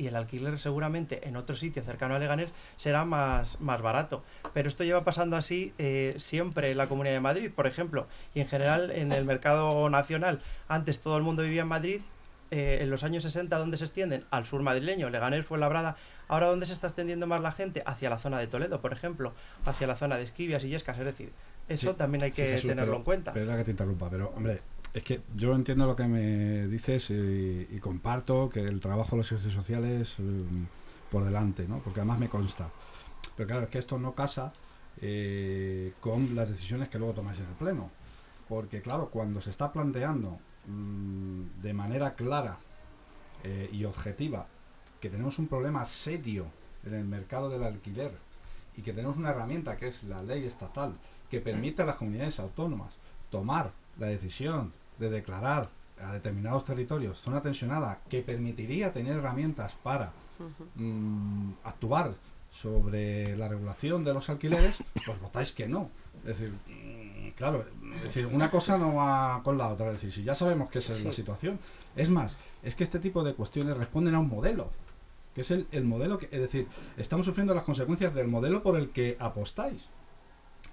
[0.00, 2.48] Y el alquiler seguramente en otro sitio cercano a Leganés
[2.78, 4.22] será más, más barato.
[4.54, 8.06] Pero esto lleva pasando así eh, siempre en la Comunidad de Madrid, por ejemplo.
[8.34, 10.40] Y en general en el mercado nacional.
[10.68, 12.00] Antes todo el mundo vivía en Madrid
[12.50, 14.24] eh, en los años 60, ¿dónde se extienden?
[14.30, 15.96] Al sur madrileño, Leganés, Fuenlabrada.
[16.28, 17.82] Ahora, ¿dónde se está extendiendo más la gente?
[17.84, 19.34] Hacia la zona de Toledo, por ejemplo,
[19.66, 20.98] hacia la zona de Esquivias y Yescas.
[20.98, 21.30] Es decir,
[21.68, 23.32] eso Sí, también hay sí, que Jesús, tenerlo pero- en cuenta.
[23.34, 24.60] Perdona que te interrumpa, pero hombre,
[24.92, 29.26] es que yo entiendo lo que me dices y, comparto que el trabajo de los
[29.28, 30.42] servicios sociales eh,
[31.10, 31.78] por delante, ¿no?
[31.78, 32.70] Porque además me consta.
[33.36, 34.52] Pero claro, es que esto no casa
[35.00, 37.90] eh, con las decisiones que luego tomáis en el Pleno.
[38.48, 42.58] Porque claro, cuando se está planteando mm, de manera clara
[43.44, 44.46] eh, y objetiva
[45.00, 46.46] que tenemos un problema serio
[46.84, 48.12] en el mercado del alquiler
[48.76, 50.94] y que tenemos una herramienta que es la ley estatal
[51.30, 52.94] que permite a las comunidades autónomas
[53.30, 55.68] tomar la decisión de declarar
[56.00, 60.12] a determinados territorios zona tensionada que permitiría tener herramientas para
[60.76, 62.14] mm, actuar
[62.50, 64.76] sobre la regulación de los alquileres,
[65.06, 65.90] pues votáis que no.
[66.20, 67.64] Es decir, mm, claro,
[67.96, 69.86] es decir, una cosa no va con la otra.
[69.88, 71.58] Es decir, si ya sabemos que esa es la situación.
[71.96, 74.70] Es más, es que este tipo de cuestiones responden a un modelo,
[75.34, 78.76] que es el, el modelo que, es decir, estamos sufriendo las consecuencias del modelo por
[78.76, 79.88] el que apostáis,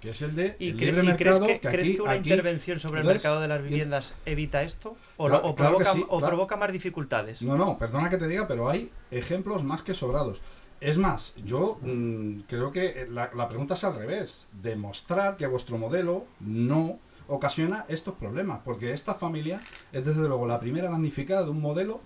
[0.01, 1.47] que es el de ¿Y, el cre- libre y crees, mercado.
[1.47, 4.61] que, crees que una aquí- intervención sobre entonces, el mercado de las y- viviendas evita
[4.63, 4.95] esto?
[5.17, 6.27] ¿O, Claro- claro provoca, sí, o claro.
[6.27, 7.41] provoca más dificultades?
[7.41, 10.39] No, no, perdona que te diga, pero hay ejemplos más que sobrados.
[10.79, 14.47] Es más, yo mm, creo que eh, la, la pregunta es al revés.
[14.61, 20.59] Demostrar que vuestro modelo no ocasiona estos problemas, porque esta familia es desde luego la
[20.59, 21.99] primera damnificada de un modelo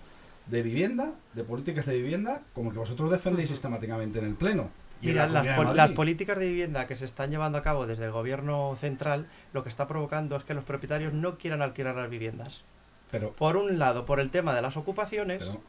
[0.46, 4.70] de vivienda, de políticas de vivienda, como el que vosotros defendéis sistemáticamente en el Pleno.
[5.10, 8.10] Mira, la las, pol- políticas de vivienda que se están llevando a cabo desde el
[8.12, 12.62] gobierno central lo que está provocando es que los propietarios no quieran alquilar las viviendas.
[13.10, 15.60] Pero, Por un lado, por el tema de las ocupaciones pero,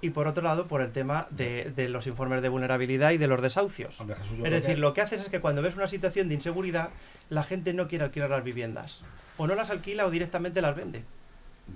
[0.00, 3.26] y por otro lado, por el tema de, de los informes de vulnerabilidad y de
[3.26, 4.00] los desahucios.
[4.00, 6.28] hombre, Jesús, yo Es decir, que- lo que haces es que cuando ves una situación
[6.28, 6.90] de inseguridad,
[7.30, 9.02] la gente no quiere alquilar las viviendas.
[9.38, 11.04] O no las alquila o directamente las vende.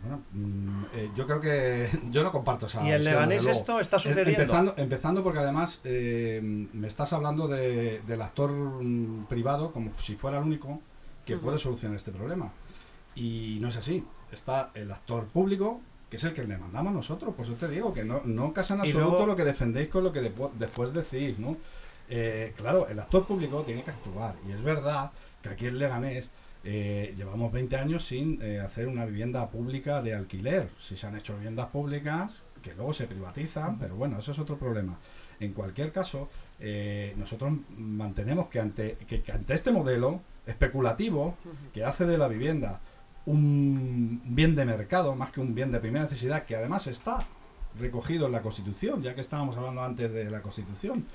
[0.01, 3.99] Bueno, mm, eh, yo creo que yo no comparto esa Y visión, Leganés esto está
[3.99, 4.41] Eh, sucediendo.
[4.43, 6.41] Empezando, empezando porque además eh,
[6.73, 10.81] me estás hablando de- del actor mm, privado como si fuera el único
[11.27, 12.51] que puede solucionar este problema.
[13.15, 14.05] Y no es así.
[14.33, 17.35] Está el actor público, que es el que le mandamos nosotros.
[17.35, 20.03] Por eso te digo que no, no casa en absoluto luego- lo que defendéis con
[20.05, 21.57] lo que depo- después decís, ¿no?
[22.09, 24.35] Eh, claro, el actor público tiene que actuar.
[24.49, 25.13] Y es verdad
[25.43, 26.31] que aquí en Leganés
[26.65, 30.69] eh, llevamos 20 años sin eh, hacer una vivienda pública de alquiler.
[30.81, 34.57] Si se han hecho viviendas públicas, que luego se privatizan, pero bueno, eso es otro
[34.57, 34.99] problema.
[35.41, 36.29] En cualquier caso,
[36.61, 41.37] eh, nosotros mantenemos que ante, que, que ante este modelo especulativo
[41.75, 42.81] que hace de la vivienda
[43.27, 47.25] un bien de mercado más que un bien de primera necesidad, que además está
[47.79, 51.07] recogido en la Constitución, ya que estábamos hablando antes de la Constitución,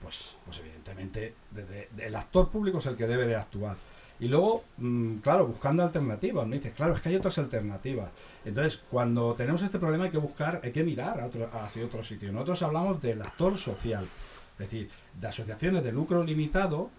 [0.00, 3.76] pues, pues evidentemente de- de- de- el actor público es el que debe de actuar.
[4.20, 6.46] Y luego, mm, claro, buscando alternativas.
[6.46, 8.10] Me dices, claro, es que hay otras alternativas.
[8.44, 12.02] Entonces, cuando tenemos este problema hay que buscar, hay que mirar a otro- hacia otro
[12.02, 12.30] sitio.
[12.32, 14.06] Nosotros hablamos del actor social,
[14.52, 16.90] es decir, de asociaciones de lucro limitado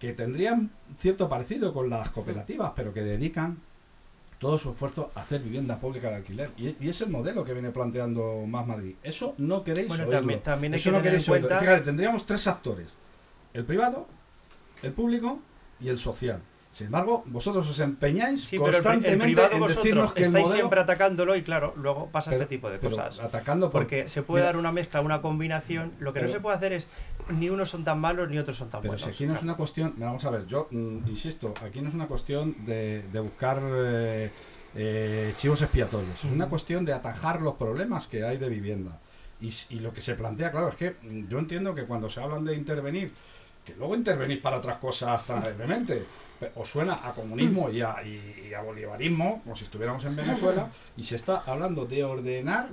[0.00, 3.58] que tendrían cierto parecido con las cooperativas, pero que dedican
[4.38, 6.50] todo su esfuerzo a hacer vivienda pública de alquiler.
[6.58, 8.96] Y, y es el modelo que viene planteando Más Madrid.
[9.02, 10.18] Eso no queréis Bueno, oírlo.
[10.18, 12.94] también- también hay Eso que no en queréis cuenta- Fíjate, tendríamos tres actores.
[13.54, 14.06] El privado,
[14.82, 15.38] el público
[15.80, 16.42] y el social.
[16.76, 20.12] Sin embargo, vosotros os empeñáis Sí, pero el, pri- el constantemente privado en vosotros decirnos
[20.12, 20.58] que el estáis modelo...
[20.60, 23.18] siempre atacándolo y claro, luego pasa pero- este tipo de cosas.
[23.18, 25.92] atacando por- Porque se puede Mira, dar una mezcla, una combinación.
[26.00, 26.86] Lo que no se puede hacer es
[27.30, 29.02] ni unos son tan malos ni otros son tan Pero buenos.
[29.04, 31.94] si aquí no es una cuestión, vamos a ver, yo mm, insisto, aquí no es
[31.94, 34.30] una cuestión de, de buscar eh,
[34.74, 39.00] eh, chivos expiatorios, es una cuestión de atajar los problemas que hay de vivienda.
[39.40, 42.44] Y lo que se plantea, claro, es que mm, yo entiendo que cuando se hablan
[42.44, 43.12] de intervenir,
[43.66, 46.02] que luego intervenís para otras cosas tan alegremente,
[46.40, 50.70] pe- os suena a comunismo y a, y- a bolivarismo, como si estuviéramos en Venezuela,
[50.96, 52.68] y se está hablando de ordenar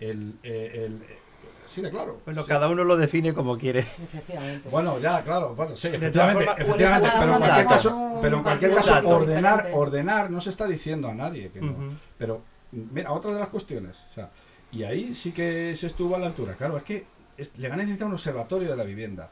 [0.00, 0.34] el...
[0.42, 1.18] eh, el- eh,
[1.64, 2.20] sí, de claro.
[2.24, 2.48] Bueno, sí.
[2.48, 3.80] cada uno lo define como quiere.
[3.80, 4.68] Efectivamente.
[4.68, 8.74] Bueno, ya, claro, bueno, sí, efectivamente, efectivamente, cada pero en cualquier caso, pero en cualquier
[8.74, 9.78] caso ordenar, diferente.
[9.78, 11.74] ordenar no se está diciendo a nadie que no.
[12.18, 14.30] Pero mira, otra de las cuestiones, o sea,
[14.72, 16.54] y ahí sí que se estuvo a la altura.
[16.54, 17.04] Claro, es que
[17.36, 19.30] es- Leganés necesita un observatorio de la vivienda.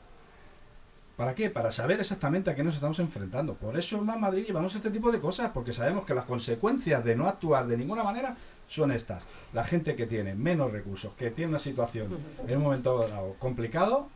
[1.21, 1.51] ¿Para qué?
[1.51, 3.53] Para saber exactamente a qué nos estamos enfrentando.
[3.53, 7.05] Por eso en Más Madrid llevamos este tipo de cosas, porque sabemos que las consecuencias
[7.05, 9.25] de no actuar de ninguna manera son estas.
[9.53, 12.09] La gente que tiene menos recursos, que tiene una situación
[12.49, 14.09] en un momento dado complicado,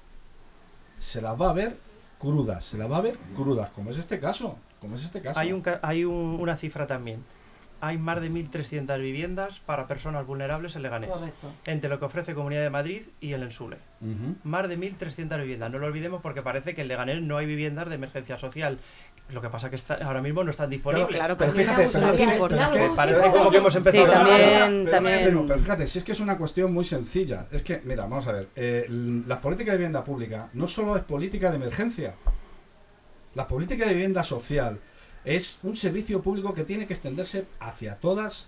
[0.96, 1.76] se las va a ver
[2.18, 5.38] crudas, se las va a ver crudas, como es este caso, como es este caso.
[5.38, 7.22] Hay, un, ca- hay un- una cifra también.
[7.81, 11.11] Hay más de 1.300 viviendas para personas vulnerables en Leganés.
[11.11, 11.53] Correcto.
[11.66, 13.77] Entre lo que ofrece Comunidad de Madrid y el Ensule.
[14.43, 15.70] Más de 1.300 viviendas.
[15.70, 18.79] No lo olvidemos porque parece que en Leganés no hay viviendas de emergencia social.
[19.31, 21.09] Lo que pasa que está, ahora mismo no están disponibles.
[21.09, 23.57] Claro, Pero pero fíjate, es pero es que que- es que- Que parece como que
[23.59, 26.20] hemos empezado Sí, a- también- Pero, también- fíjate, no, pero fíjate, si es que es
[26.20, 27.47] una cuestión muy sencilla.
[27.51, 28.49] Es que, mira, vamos a ver.
[28.57, 28.87] eh,
[29.27, 32.14] la política de vivienda pública no solo es política de emergencia.
[33.35, 34.79] La política de vivienda social
[35.25, 38.47] es un servicio público que tiene que extenderse hacia todos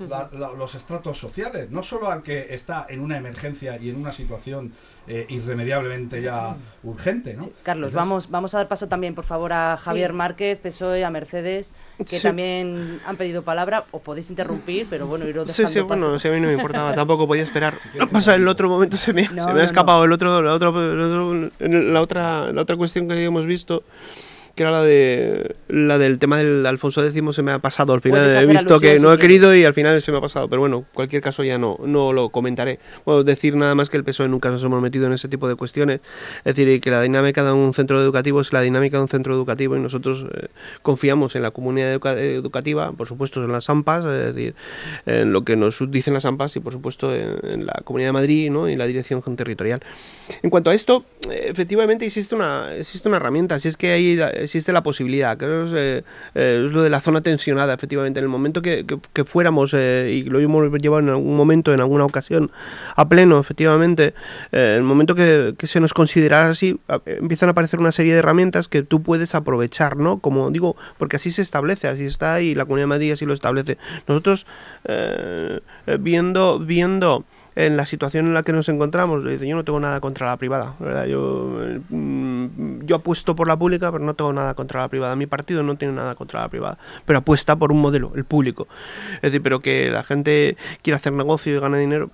[0.59, 4.73] los estratos sociales, no solo al que está en una emergencia y en una situación
[5.09, 7.45] eh, irremediablemente ya urgente, ¿no?
[7.45, 11.05] Sí, Carlos, Entonces, vamos, vamos a dar paso también, por favor, a Javier Márquez, PSOE,
[11.05, 12.23] a Mercedes, que Sí.
[12.23, 13.85] también han pedido palabra.
[13.93, 16.19] Os podéis interrumpir, pero bueno, iros Sí, dejando sí, bueno, paso.
[16.19, 17.79] si a mí no me importaba, tampoco podía esperar.
[17.93, 20.43] quieres Pasa el otro momento, se me, No, se me no, ha escapado el otro,
[20.43, 23.85] la, otra, la, otra, la otra cuestión que habíamos visto,
[24.57, 28.01] que era la de la del tema del Alfonso X, se me ha pasado al
[28.01, 28.23] final.
[28.43, 30.79] He visto que no he querido y al final se me ha pasado, pero bueno,
[30.79, 32.79] en cualquier caso ya no, no lo comentaré.
[33.05, 35.55] Bueno, decir nada más que el PSOE nunca nos hemos metido en ese tipo de
[35.57, 36.01] cuestiones,
[36.45, 39.35] es decir, que la dinámica de un centro educativo es la dinámica de un centro
[39.35, 40.47] educativo y nosotros eh,
[40.83, 44.55] confiamos en la comunidad educa- educativa, por supuesto en las AMPAs, es decir,
[45.05, 48.13] en lo que nos dicen las AMPAs y por supuesto en, en la Comunidad de
[48.13, 48.69] Madrid ¿no?
[48.69, 49.81] y la Dirección Territorial.
[50.43, 54.31] En cuanto a esto, eh, efectivamente existe una, existe una herramienta, si es que la-
[54.47, 58.25] existe la posibilidad, que es, eh, eh, es lo de la zona tensionada, efectivamente, en
[58.25, 61.81] el momento que, que- que fuéramos, eh, y lo hemos llevado en algún momento, en
[61.81, 62.51] alguna ocasión,
[62.97, 64.15] a pleno, efectivamente,
[64.53, 68.15] eh, en el momento que, que se nos considerara así, empiezan a aparecer una serie
[68.15, 70.19] de herramientas que tú puedes aprovechar, ¿no?
[70.19, 73.35] Como digo, porque así se establece, así está y la Comunidad de Madrid así lo
[73.35, 73.77] establece.
[74.09, 74.47] Nosotros,
[74.85, 75.61] eh,
[76.01, 77.25] viendo, viendo
[77.57, 80.77] en la situación en la que nos encontramos, yo no tengo nada contra la privada,
[80.79, 81.07] ¿verdad?
[81.07, 85.17] Yo, mm, yo apuesto por la pública, pero no tengo nada contra la privada.
[85.17, 86.77] Mi partido no tiene nada contra la privada,
[87.07, 88.69] pero apuesta por un modelo, el público.
[89.17, 92.11] Es decir, pero que la gente quiera hacer negocio y gane dinero,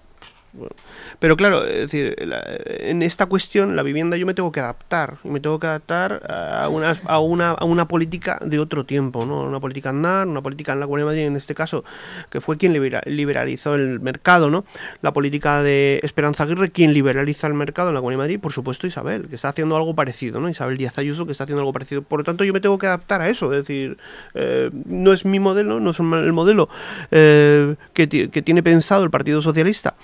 [1.19, 5.29] pero claro, es decir, en esta cuestión, la vivienda yo me tengo que adaptar, y
[5.29, 9.43] me tengo que adaptar a una, a una, a una política de otro tiempo, ¿no?
[9.43, 11.85] Una política andar, una política en la Comunidad de Madrid en este caso,
[12.31, 12.73] que fue quien
[13.07, 14.65] liberalizó el mercado, ¿no?
[15.01, 18.53] La política de Esperanza Aguirre, quien liberaliza el mercado en la Comunidad de Madrid, por
[18.53, 20.49] supuesto Isabel, que está haciendo algo parecido, ¿no?
[20.49, 22.03] Isabel Díaz Ayuso, que está haciendo algo parecido.
[22.03, 23.97] Por lo tanto, yo me tengo que adaptar a eso, es decir,
[24.35, 26.69] eh, no es mi modelo, no es el modelo
[27.11, 29.95] eh, que, que tiene pensado el Partido Socialista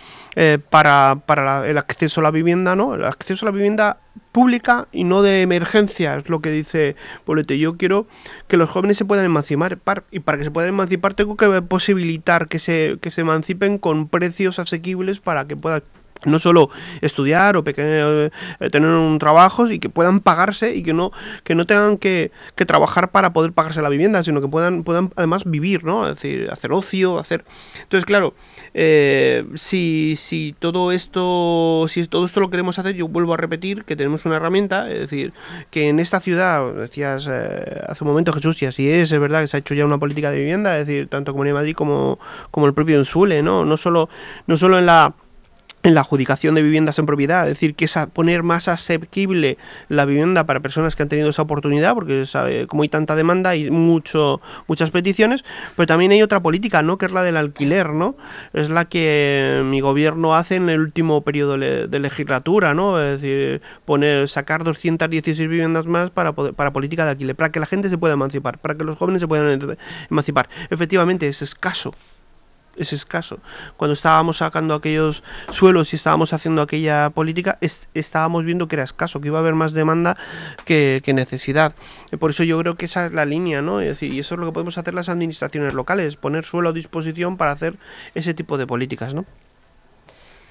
[0.41, 2.95] eh, para, para el acceso a la vivienda, ¿no?
[2.95, 3.99] El acceso a la vivienda
[4.31, 6.95] pública y no de emergencia, es lo que dice
[7.27, 7.59] Bolete.
[7.59, 8.07] Yo quiero
[8.47, 9.81] que los jóvenes se puedan emancipar
[10.13, 14.07] y para que se puedan emancipar tengo que posibilitar que se, que se emancipen con
[14.07, 15.83] precios asequibles para que puedan
[16.25, 18.31] no solo estudiar o eh,
[18.71, 21.13] tener un trabajo y que puedan pagarse y que no
[21.45, 25.11] que no tengan que, que, trabajar para poder pagarse la vivienda sino que puedan puedan
[25.17, 27.45] además vivir no es decir hacer ocio hacer.
[27.83, 28.35] Entonces claro
[28.75, 33.85] eh, si, si todo esto si todo esto lo queremos hacer yo vuelvo a repetir
[33.85, 35.33] que tenemos una herramienta es decir
[35.71, 39.49] que en esta ciudad decías eh, hace un momento Jesús y es es verdad que
[39.49, 42.19] se ha hecho ya una política de vivienda es decir tanto Comunidad de Madrid como
[42.51, 44.09] como el propio Ensule no no solo
[44.47, 45.15] no solo en la
[45.83, 49.59] en la adjudicación de viviendas en propiedad, es decir, que es poner más asequible
[49.89, 53.51] la vivienda para personas que han tenido esa oportunidad, porque sabe, como hay tanta demanda
[53.51, 55.45] hay mucho, muchas peticiones,
[55.77, 56.99] pero también hay otra política, ¿no?
[56.99, 58.17] que es la del alquiler, ¿no?
[58.53, 63.01] Es la que mi gobierno hace en el último periodo de legislatura, ¿no?
[63.01, 67.67] Es decir, poner, sacar 216 viviendas más para, para política de alquiler, para que la
[67.67, 69.77] gente se pueda emancipar, para que los jóvenes se puedan
[70.11, 70.49] emancipar.
[70.71, 71.95] Efectivamente, es escaso
[72.79, 73.41] es escaso.
[73.77, 77.59] Cuando estábamos sacando aquellos suelos y estábamos haciendo aquella política,
[77.95, 80.17] estábamos viendo que era escaso, que iba a haber más demanda
[80.65, 81.75] que, necesidad.
[82.19, 83.81] Por eso yo creo que esa es la línea, ¿no?
[83.81, 86.73] Es decir, y eso es lo que podemos hacer las administraciones locales, poner suelo a
[86.73, 87.77] disposición para hacer
[88.15, 89.25] ese tipo de políticas, ¿no?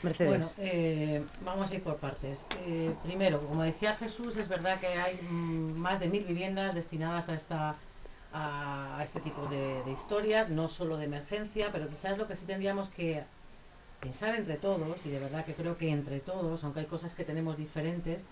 [0.04, 0.56] Mercedes.
[0.58, 2.46] Bueno, eh, vamos a ir por partes.
[2.68, 7.30] Eh, primero, como decía Jesús, es verdad que hay mm, más de mil viviendas destinadas
[7.30, 7.76] a esta
[8.38, 12.90] a, este tipo de, historias, no solo de emergencia, pero quizás lo que sí tendríamos
[12.90, 13.24] que
[14.00, 17.24] pensar entre todos, y de verdad que creo que entre todos, aunque hay cosas que
[17.24, 18.24] tenemos diferentes,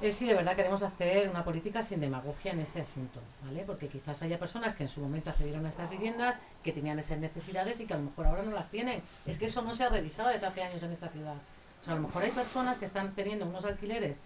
[0.00, 3.62] es si de verdad queremos hacer una política sin demagogia en este asunto, ¿vale?
[3.64, 6.34] Porque quizás haya personas que en su momento accedieron a estas viviendas,
[6.64, 9.02] que tenían esas necesidades y que a lo mejor ahora no las tienen.
[9.24, 11.36] Es que eso no se ha revisado desde hace años en esta ciudad.
[11.80, 14.18] O sea, a lo mejor hay personas que están teniendo unos alquileres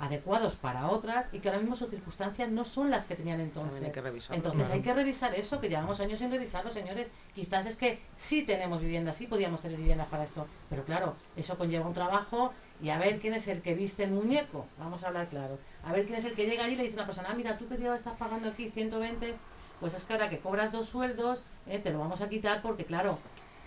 [0.00, 3.82] adecuados para otras y que ahora mismo sus circunstancias no son las que tenían entonces.
[3.84, 7.10] Hay que entonces hay que revisar eso, que llevamos años sin revisarlo, señores.
[7.34, 11.58] Quizás es que sí tenemos viviendas, sí podíamos tener viviendas para esto, pero claro, eso
[11.58, 15.08] conlleva un trabajo y a ver quién es el que viste el muñeco, vamos a
[15.08, 15.58] hablar claro.
[15.84, 17.34] A ver quién es el que llega allí y le dice a una persona, ah,
[17.34, 19.34] mira, tú que ya estás pagando aquí 120,
[19.80, 22.86] pues es que ahora que cobras dos sueldos, eh, te lo vamos a quitar porque
[22.86, 23.18] claro,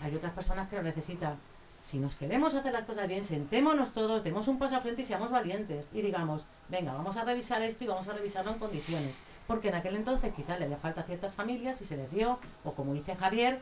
[0.02, 1.38] hay otras personas que lo necesitan
[1.84, 5.04] si nos queremos hacer las cosas bien, sentémonos todos, demos un paso al frente y
[5.04, 5.90] seamos valientes.
[5.92, 9.14] Y digamos, venga, vamos a revisar esto y vamos a revisarlo en condiciones.
[9.46, 12.72] Porque en aquel entonces quizás le, falta a ciertas familias y se les dio, o
[12.72, 13.60] como dice Javier,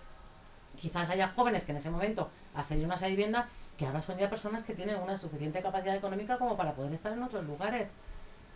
[0.76, 4.30] quizás haya jóvenes que en ese momento accedieron a esa vivienda que ahora son ya
[4.30, 7.88] personas que tienen una suficiente capacidad económica como para poder estar en otros lugares.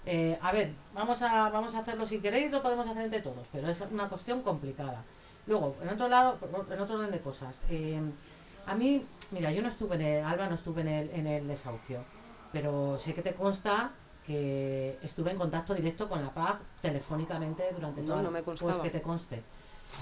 [0.04, 3.48] Eh, a ver, vamos a, vamos a hacerlo si queréis, lo podemos hacer entre todos,
[3.50, 5.02] pero es una cuestión complicada.
[5.48, 6.38] Luego, en otro lado,
[6.70, 8.00] en otro orden de cosas, eh,
[8.66, 11.48] a mí, mira, yo no estuve en el, Alba no estuve en el, en el
[11.48, 12.00] desahucio,
[12.52, 13.92] pero sé que te consta
[14.26, 18.22] que estuve en contacto directo con la PAC telefónicamente durante todo.
[18.22, 18.72] No, me constaba.
[18.72, 19.42] Pues que te conste.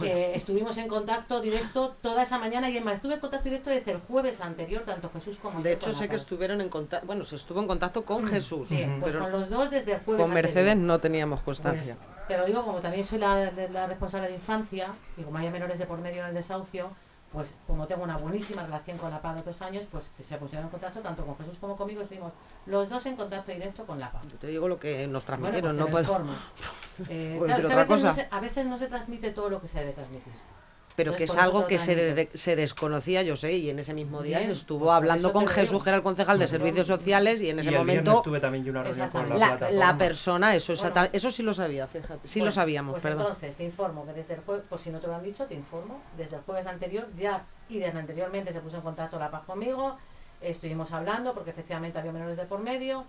[0.03, 3.93] Eh, estuvimos en contacto directo toda esa mañana y más, estuve en contacto directo desde
[3.93, 7.37] el jueves anterior, tanto Jesús como De hecho, sé que estuvieron en contacto, bueno, se
[7.37, 8.69] estuvo en contacto con mm, Jesús.
[8.69, 11.97] Sí, pues pero con los dos desde el jueves Con Mercedes no teníamos constancia.
[11.97, 15.51] Pues, te lo digo, como también soy la, la responsable de infancia, y como hay
[15.51, 16.91] menores de por medio en el desahucio,
[17.35, 20.67] pues como tengo una buenísima relación con la PA de otros años, pues se pusieron
[20.67, 22.33] en contacto tanto con Jesús como conmigo, estuvimos
[22.65, 24.23] los dos en contacto directo con la PA.
[24.41, 26.23] te digo lo que nos transmitieron, no puedo...
[27.09, 29.61] Eh, claro, es que a veces, no se, a veces no se transmite todo lo
[29.61, 30.33] que se debe transmitir
[30.97, 34.45] pero que es algo que se, se, desconocía, yo sé, y en ese mismo día
[34.45, 37.59] se estuvo pues hablando con Jesús, que era el concejal de Servicios Sociales, y en
[37.59, 38.23] ese momento...
[38.23, 40.73] Tuve también una reunión con la, la, persona, eso,
[41.13, 43.23] eso sí lo sabía, fíjate, sí lo sabíamos, pues perdón.
[43.23, 45.55] entonces te informo que desde el jueves, por si no te lo han dicho, te
[45.55, 49.45] informo, desde el jueves anterior ya, y desde anteriormente se puso en contacto La Paz
[49.45, 49.97] conmigo,
[50.41, 53.05] estuvimos hablando, porque efectivamente había menores de por medio,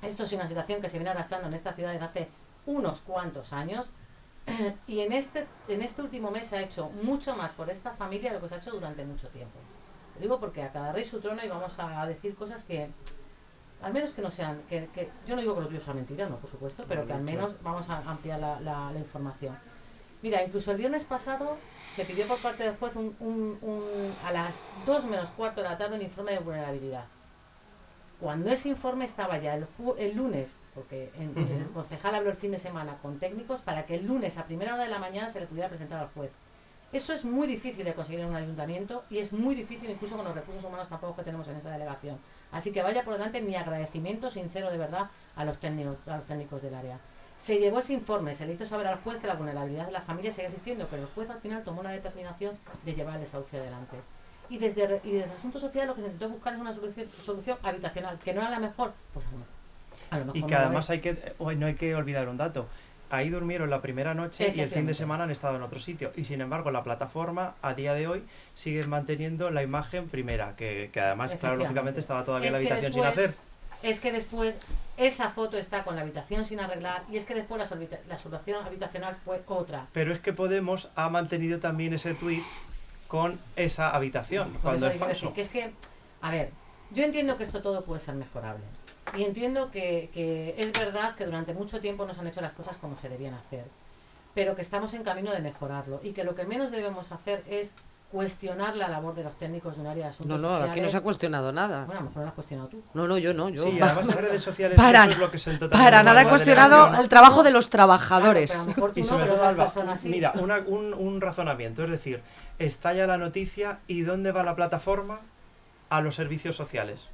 [0.00, 2.28] esto es una situación que se viene arrastrando en esta ciudad desde hace
[2.66, 3.90] unos cuantos años,
[4.86, 8.30] y en este, en este último mes se ha hecho mucho más por esta familia
[8.30, 9.58] de lo que se ha hecho durante mucho tiempo.
[10.16, 12.88] Lo digo porque a cada rey su trono y vamos a decir cosas que,
[13.82, 16.28] al menos que no sean, que, que- yo no digo que lo tuyo sea mentira,
[16.28, 19.56] no, por supuesto, pero que al menos vamos a ampliar la, la- la información.
[20.22, 21.56] Mira, incluso el viernes pasado
[21.96, 24.54] se pidió por parte del juez un, un- un- a las
[24.86, 27.04] 2 menos cuarto de la tarde un informe de vulnerabilidad.
[28.22, 29.66] Cuando ese informe estaba ya el,
[30.16, 34.06] lunes, porque en- el concejal habló el fin de semana con técnicos para que el
[34.06, 36.30] lunes a primera hora de la mañana se le pudiera presentar al juez.
[36.92, 40.24] Eso es muy difícil de conseguir en un ayuntamiento y es muy difícil incluso con
[40.24, 42.18] los recursos humanos tampoco que tenemos en esa delegación.
[42.52, 46.26] Así que vaya por delante mi agradecimiento sincero de verdad a los técnicos, a los
[46.26, 46.98] técnicos del área.
[47.38, 50.02] Se llevó ese informe, se le hizo saber al juez que la vulnerabilidad de la
[50.02, 53.58] familia sigue existiendo, pero el juez al final tomó una determinación de llevar el desahucio
[53.58, 53.96] adelante.
[54.52, 57.56] Y desde, y desde Asuntos Sociales lo que se intentó buscar es una solución, solución
[57.62, 59.54] habitacional, que no era la mejor, pues a lo mejor.
[60.10, 62.66] A lo mejor Y que además hay que, hoy no hay que olvidar un dato.
[63.08, 66.12] Ahí durmieron la primera noche y el fin de semana han estado en otro sitio.
[66.16, 68.24] Y sin embargo, la plataforma a día de hoy
[68.54, 72.92] sigue manteniendo la imagen primera, que, que además, claro, lógicamente estaba todavía Es la habitación
[72.92, 73.34] sin hacer.
[73.82, 74.58] Es que después
[74.98, 78.66] esa foto está con la habitación sin arreglar y es que después la, la solución
[78.66, 79.86] habitacional fue otra.
[79.94, 82.44] Pero es que Podemos ha mantenido también ese tuit
[83.12, 85.34] con esa habitación, Por cuando es falso.
[85.34, 85.70] que es que,
[86.22, 86.50] a ver,
[86.92, 88.64] yo entiendo que esto todo puede ser mejorable.
[89.14, 92.54] Y entiendo que, que es verdad que durante mucho tiempo no se han hecho las
[92.54, 93.66] cosas como se debían hacer.
[94.34, 96.00] Pero que estamos en camino de mejorarlo.
[96.02, 97.74] Y que lo que menos debemos hacer es
[98.12, 100.88] cuestionar la labor de los técnicos de un área de No, asuntos no, aquí no
[100.88, 101.86] se ha cuestionado nada.
[101.86, 102.82] Bueno, a lo mejor no lo has cuestionado tú.
[102.94, 103.48] No, no, yo no.
[103.48, 106.28] Yo, Sí, además en redes sociales Para eso es lo que también para nada he
[106.28, 108.50] cuestionado el trabajo de los trabajadores.
[108.52, 110.08] Claro, pero a lo mejor tú Y no, sobre pero todo, otras Alba, personas sí.
[110.10, 112.22] mira, una- un, un razonamiento, es decir,
[112.58, 115.18] estalla la noticia y ¿dónde va la plataforma?
[115.88, 117.08] A los servicios sociales.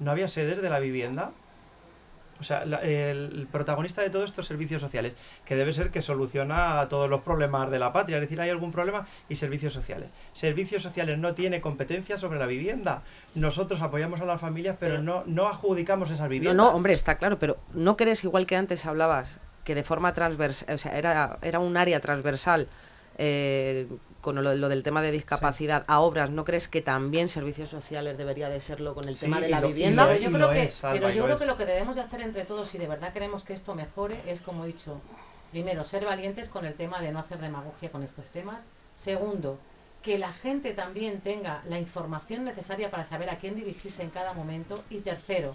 [0.00, 1.30] ¿No había sedes de la vivienda?
[2.40, 5.14] O sea, la- el protagonista de todo esto es servicios sociales,
[5.44, 8.72] que debe ser que soluciona todos los problemas de la patria, es decir, hay algún
[8.72, 10.08] problema y servicios sociales.
[10.32, 13.02] Servicios sociales no tiene competencia sobre la vivienda.
[13.34, 16.56] Nosotros apoyamos a las familias, pero no, no adjudicamos esas No, viviendas.
[16.56, 20.74] no, hombre, está claro, pero ¿no crees igual que antes hablabas que de forma transversal,
[20.74, 22.68] o sea, era, era un área transversal
[23.16, 23.86] eh,
[24.24, 28.18] con lo, lo del tema de discapacidad a obras, ¿no crees que también servicios sociales
[28.18, 30.04] debería de serlo con el Sí, tema de la lo- vivienda?
[30.06, 31.40] Pero es, yo creo lo que, es, Alba, pero y yo lo creo es.
[31.42, 34.20] que lo que debemos de hacer entre todos, si de verdad queremos que esto mejore,
[34.26, 35.00] es como he dicho,
[35.52, 38.64] primero, ser valientes con el tema de no hacer demagogia con estos temas.
[38.96, 39.58] Segundo,
[40.02, 44.32] que la gente también tenga la información necesaria para saber a quién dirigirse en cada
[44.32, 44.82] momento.
[44.90, 45.54] Y tercero,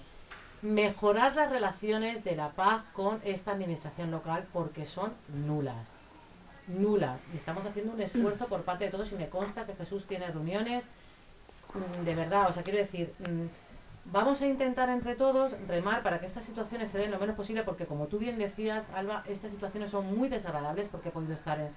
[0.62, 5.96] mejorar las relaciones de la paz con esta administración local porque son nulas.
[6.70, 7.24] Nulas.
[7.34, 10.28] Y estamos haciendo un esfuerzo por parte de todos y me consta que Jesús tiene
[10.28, 10.88] reuniones
[11.74, 16.20] mm, de verdad, o sea, quiero decir, mm, vamos a intentar entre todos remar para
[16.20, 19.52] que estas situaciones se den lo menos posible, porque como tú bien decías, Alba, estas
[19.52, 21.70] situaciones son muy desagradables, porque he podido estar en,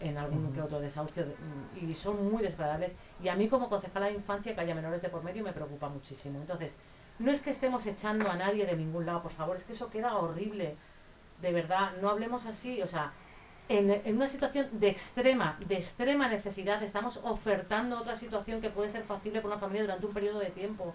[0.00, 1.34] en algún que otro desahucio de-
[1.82, 2.92] mm, y son muy desagradables.
[3.22, 5.88] Y a mí como concejala de infancia que haya menores de por medio me preocupa
[5.88, 6.38] muchísimo.
[6.40, 6.74] Entonces,
[7.18, 9.90] no es que estemos echando a nadie de ningún lado, por favor, es que eso
[9.90, 10.76] queda horrible.
[11.42, 13.12] De verdad, no hablemos así, o sea,
[13.70, 19.04] en, una situación de extrema, de extrema necesidad, estamos ofertando otra situación que puede ser
[19.04, 20.92] factible para una familia durante un periodo de tiempo.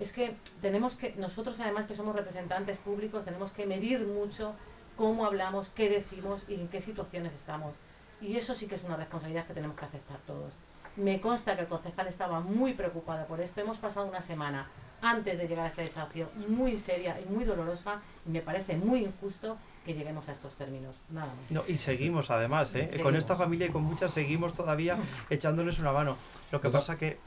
[0.00, 4.54] Es que tenemos que, nosotros además que somos representantes públicos, tenemos que medir mucho
[4.96, 7.74] cómo hablamos, qué decimos y en qué situaciones estamos.
[8.20, 10.52] Y eso sí que es una responsabilidad que tenemos que aceptar todos.
[10.96, 13.60] Me consta que el concejal estaba muy preocupado por esto.
[13.60, 14.68] Hemos pasado una semana
[15.00, 19.04] antes de llegar a este desafío muy seria y muy dolorosa y me parece muy
[19.04, 20.94] injusto que lleguemos a estos términos.
[21.08, 21.50] Nada más.
[21.50, 22.90] No, y seguimos además, ¿eh?
[23.02, 24.98] Con esta familia y con muchas seguimos todavía
[25.30, 26.16] echándoles una mano.
[26.52, 27.18] Lo que pasa que,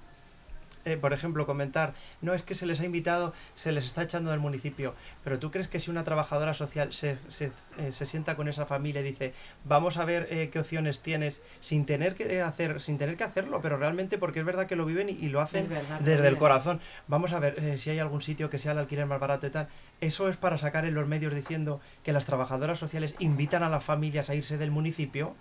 [0.85, 4.31] eh, por ejemplo, comentar, no es que se les ha invitado, se les está echando
[4.31, 8.35] del municipio, pero tú crees que si una trabajadora social se, se, eh, se sienta
[8.35, 12.41] con esa familia y dice, vamos a ver eh, qué opciones tienes, sin tener que
[12.41, 15.29] hacer, sin tener que hacerlo, pero realmente porque es verdad que lo viven y, y
[15.29, 16.79] lo hacen verdad desde el corazón.
[17.07, 19.67] Vamos a ver si hay algún sitio que sea el alquiler más barato y tal.
[20.01, 23.83] Eso es para sacar en los medios diciendo que las trabajadoras sociales invitan a las
[23.83, 25.35] familias a irse del municipio,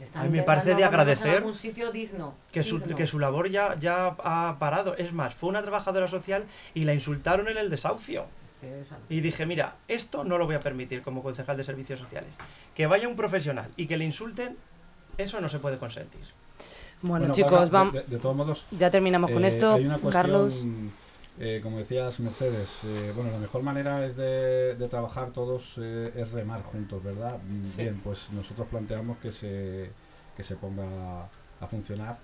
[0.00, 2.34] Están A mí me parece de agradecer algún sitio digno.
[2.50, 2.96] que su, digno.
[2.96, 4.96] que su labor ya, ya ha parado.
[4.96, 8.26] Es más, fue una trabajadora social y la insultaron en el desahucio.
[9.08, 12.36] Y dije, mira, esto no lo voy a permitir como concejal de servicios sociales.
[12.76, 14.56] Que vaya un profesional y que le insulten,
[15.18, 16.20] eso no se puede consentir.
[17.02, 17.94] Bueno, Bueno, chicos, vamos.
[17.94, 19.72] de, todos modos, Ya terminamos con eh, esto.
[19.72, 20.54] hay una cuestión, Carlos.
[21.38, 26.12] Eh, como decías, Mercedes, eh, bueno, la mejor manera es de, de trabajar todos eh,
[26.14, 27.38] es remar juntos, ¿verdad?
[27.48, 27.76] Mm, Sí.
[27.78, 29.90] Bien, pues nosotros planteamos que se,
[30.36, 31.24] que se ponga
[31.60, 32.18] a funcionar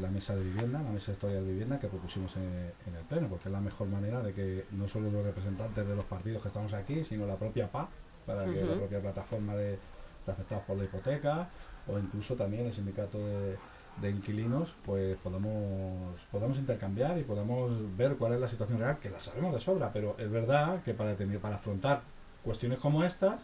[0.00, 3.28] la mesa de vivienda, la mesa sectorial de vivienda que propusimos en, en el Pleno,
[3.28, 6.48] porque es la mejor manera de que no solo los representantes de los partidos que
[6.48, 7.88] estamos aquí, sino la propia PA,
[8.26, 9.78] para que la propia plataforma de,
[10.26, 11.48] de afectados por la hipoteca,
[11.86, 13.56] o incluso también el sindicato de,
[14.00, 19.10] de inquilinos, pues podemos, podemos intercambiar y podemos ver cuál es la situación real, que
[19.10, 22.02] la sabemos de sobra, pero es verdad que para, tener, para afrontar
[22.44, 23.40] cuestiones como estas,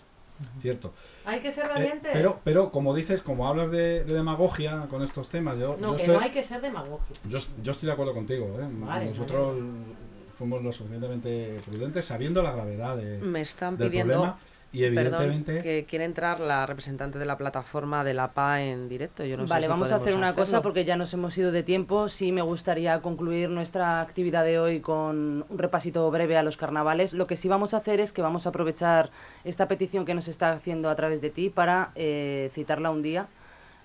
[0.60, 0.92] cierto.
[1.24, 2.10] Hay que ser Eh, valientes.
[2.12, 5.96] pero, pero como dices, como hablas de, de demagogia con estos temas, yo, no, yo
[5.96, 7.16] que estoy, no hay que ser demagogia.
[7.28, 8.46] yo, yo estoy de acuerdo contigo.
[8.60, 8.66] ¿eh?
[8.70, 9.56] Vale, Nosotros
[10.38, 14.38] fuimos lo suficientemente prudentes sabiendo la gravedad de, Me están del pidiendo, problema
[14.72, 15.62] y perdón, evidentemente...
[15.62, 19.24] que quiere entrar la representante de la plataforma de la PA en directo.
[19.24, 21.52] Yo no sé vale, si vamos a hacer una cosa porque ya nos hemos ido
[21.52, 22.08] de tiempo.
[22.08, 27.12] Sí me gustaría concluir nuestra actividad de hoy con un repasito breve a los carnavales.
[27.12, 29.10] Lo que sí vamos a hacer es que vamos a aprovechar
[29.44, 33.28] esta petición que nos está haciendo a través de ti para eh, citarla un día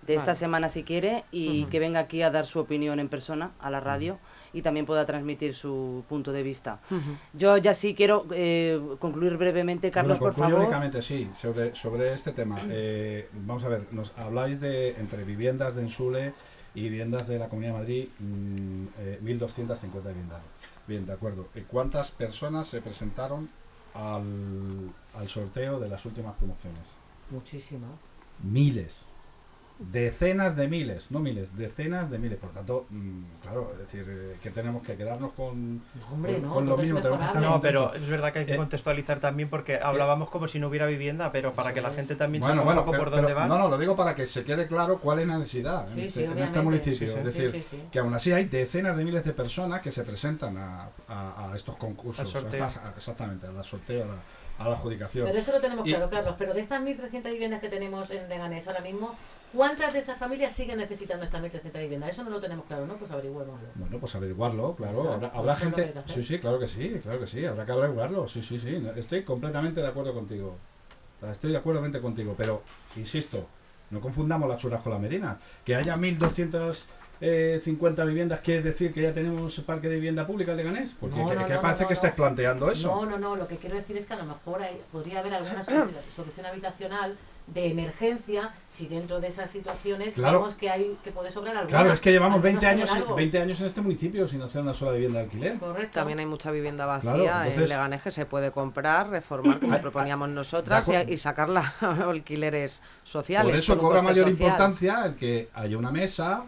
[0.06, 3.52] de esta semana si quiere y que venga aquí a dar su opinión en persona
[3.60, 4.18] a la radio
[4.54, 6.80] y también pueda transmitir su punto de vista.
[7.34, 10.66] Yo ya sí quiero eh, concluir brevemente, Carlos, Bueno, por concluyo favor.
[10.68, 12.62] únicamente, sí, sobre, sobre este tema.
[12.70, 16.34] Eh, vamos a ver, nos habláis de entre viviendas de Ensule
[16.74, 20.41] y viviendas de la Comunidad de Madrid, mm, eh, 1.250 viviendas.
[20.88, 21.47] Bien, de acuerdo.
[21.56, 23.49] ¿Y cuántas personas se presentaron
[23.93, 26.84] al, al sorteo de las últimas promociones?
[27.30, 27.91] Muchísimas.
[28.43, 28.95] Miles.
[29.92, 32.38] Decenas de miles, no miles, decenas de miles.
[32.38, 36.54] Por tanto, mm, claro, es decir, eh, que tenemos que quedarnos con, hombre, con- no.
[36.54, 37.00] con lo es mismo.
[37.00, 37.42] Tenemos que estar.
[37.42, 40.68] No, pero es verdad que hay que Eh, contextualizar también porque hablábamos como si no
[40.68, 43.12] hubiera vivienda, pero para que la gente también Bueno, sepa bueno, un poco pero- por
[43.12, 43.48] dónde pero- va.
[43.48, 46.26] No, no, lo digo para que se quede claro cuál es la necesidad en, este,
[46.28, 47.08] sí, en este municipio.
[47.08, 47.20] Sí, sí.
[47.20, 47.84] Es decir, Sí, sí, sí.
[47.92, 51.56] que aún así hay decenas de miles de personas que se presentan a, a- a
[51.56, 52.36] estos concursos.
[52.36, 54.14] Al a estas- a- exactamente, al sorteo, a la,
[54.60, 55.26] a la adjudicación.
[55.26, 56.36] Pero eso lo tenemos Y- claro, Carlos.
[56.38, 59.16] Pero de estas 1.300 viviendas que tenemos en Leganés ahora mismo,
[59.54, 62.10] ¿cuántas de esas familias siguen necesitando estas 1.300 viviendas?
[62.12, 62.95] Eso no lo tenemos claro, ¿no?
[62.97, 63.68] Pues averigüémoslo.
[63.76, 65.02] Bueno, pues averiguarlo, claro.
[65.04, 65.14] está.
[65.14, 65.93] Habrá, Pues habrá gente.
[66.08, 67.45] Sí, sí, claro que sí, claro que sí.
[67.45, 68.28] Habrá que averiguarlo.
[68.28, 68.84] Sí, sí, sí.
[68.95, 70.56] Estoy completamente de acuerdo contigo.
[71.30, 72.34] Estoy de acuerdo contigo.
[72.38, 72.64] Pero,
[72.95, 73.47] insisto,
[73.91, 75.38] no confundamos las churas con la merina.
[75.64, 80.93] Que haya 1.250 viviendas quiere decir que ya tenemos parque de vivienda pública de Ganés.
[80.99, 82.88] Porque No, que, no, que no, parece que estáis planteando eso.
[82.88, 83.36] No, no, no.
[83.36, 86.45] Lo que quiero decir es que a lo mejor hay- podría haber alguna solución, solución
[86.47, 87.18] habitacional
[87.48, 90.39] de emergencia si dentro de esas situaciones Claro.
[90.39, 91.70] vemos que hay que puede sobrar alguna.
[91.80, 93.16] Claro, es que llevamos al menos 20 años, tener algo.
[93.16, 95.58] 20 años en este municipio sin hacer una sola vivienda de alquiler.
[95.60, 96.00] Correcto.
[96.00, 99.78] También hay mucha vivienda vacía Claro, en entonces- Leganés que se puede comprar, reformar, como
[99.82, 103.52] proponíamos nosotras, y, y sacarla a alquileres sociales.
[103.52, 104.32] Por eso cobra mayor social.
[104.32, 106.46] importancia el que haya una mesa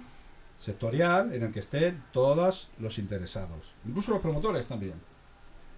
[0.57, 4.93] sectorial en el que estén todos los interesados, incluso los promotores también,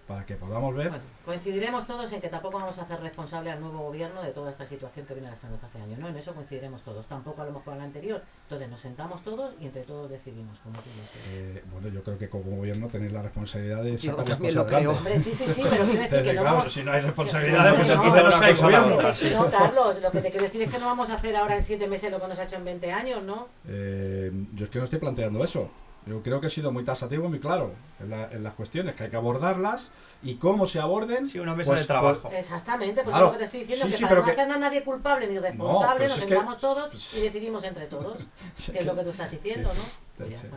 [0.06, 0.88] para que podamos ver.
[0.90, 4.50] Bueno, coincidiremos todos en que tampoco vamos a hacer responsable al nuevo gobierno de toda
[4.50, 6.08] esta situación que viene arrastrando hace años, ¿no?
[6.08, 8.22] En eso coincidiremos todos, tampoco a lo mejor al anterior.
[8.44, 11.22] Entonces nos sentamos todos y entre todos decidimos, como tú dices.
[11.32, 14.54] eh, bueno, yo creo que como gobierno tenéis la responsabilidad de Yo sacar las también
[14.54, 14.90] cosas lo creo.
[14.92, 14.98] adelante.
[14.98, 16.72] Hombre, sí, sí, sí, pero quiero decir que no Claro, vamos...
[16.72, 19.44] si no hay No, responsabilidades, pues no, aquí no, no, gobierno.
[19.44, 21.62] No, Carlos, lo que te quiero decir es que no vamos a hacer ahora en
[21.62, 23.48] siete meses lo que nos ha hecho en 20 años, ¿no?
[23.66, 25.68] Eh, yo es que no estoy planteando eso.
[26.06, 29.10] Yo creo que he sido muy tasativo, muy claro en, en las cuestiones, que hay
[29.10, 29.90] que abordarlas
[30.22, 31.26] y cómo se aborden.
[31.28, 32.28] Sí, una mesa pues, de trabajo.
[32.28, 34.24] pues, Exactamente, pues Claro, es lo que te estoy diciendo, sí, que sí, para no
[34.24, 37.20] que- hacer a nadie culpable ni No, responsable, pero nos es que- sentamos todos y
[37.20, 38.18] decidimos entre todos,
[38.72, 40.06] que es lo que tú estás diciendo, sí, ¿no?
[40.16, 40.56] Pues ya está.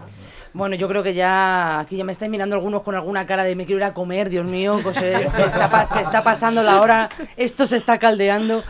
[0.53, 3.57] Bueno, yo creo que ya aquí ya me estáis mirando algunos con alguna cara de
[3.57, 6.64] me quiero ir a comer, Dios mío, pues se, se está, pa- se está pasando
[6.64, 8.64] la hora, esto se está caldeando.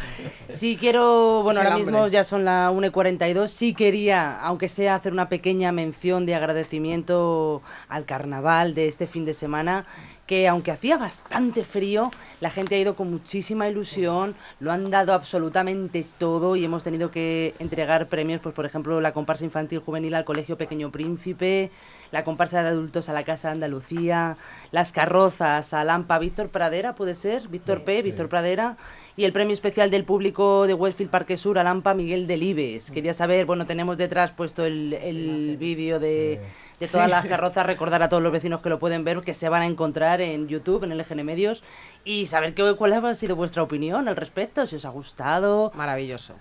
[0.50, 4.96] Sí quiero, bueno, ahora mismo ya son las 1 y 42, sí quería, aunque sea
[4.96, 9.86] hacer una pequeña mención de agradecimiento al carnaval de este fin de semana,
[10.30, 15.14] que aunque hacía bastante frío, la gente ha ido con muchísima ilusión, lo han dado
[15.14, 20.14] absolutamente todo y hemos tenido que entregar premios, pues por ejemplo la comparsa infantil juvenil
[20.14, 21.72] al Colegio Pequeño Príncipe,
[22.12, 24.38] la comparsa de adultos a la Casa de Andalucía,
[24.70, 27.84] las carrozas a Lampa Víctor Pradera, puede ser, Víctor Sí.
[27.86, 28.78] P, Víctor Pradera,
[29.20, 32.90] y el premio especial del público de Westfield Parque Sur a Lampa Miguel Delibes.
[32.90, 36.40] Quería saber, bueno, tenemos detrás puesto el, el vídeo de,
[36.80, 39.50] de todas las carrozas, recordar a todos los vecinos que lo pueden ver, que se
[39.50, 41.64] van a encontrar en YouTube, en LGN Medios,
[42.06, 45.74] y saber qué, cuál ha sido vuestra opinión al respecto, si os ha gustado.
[45.76, 46.36] Maravilloso.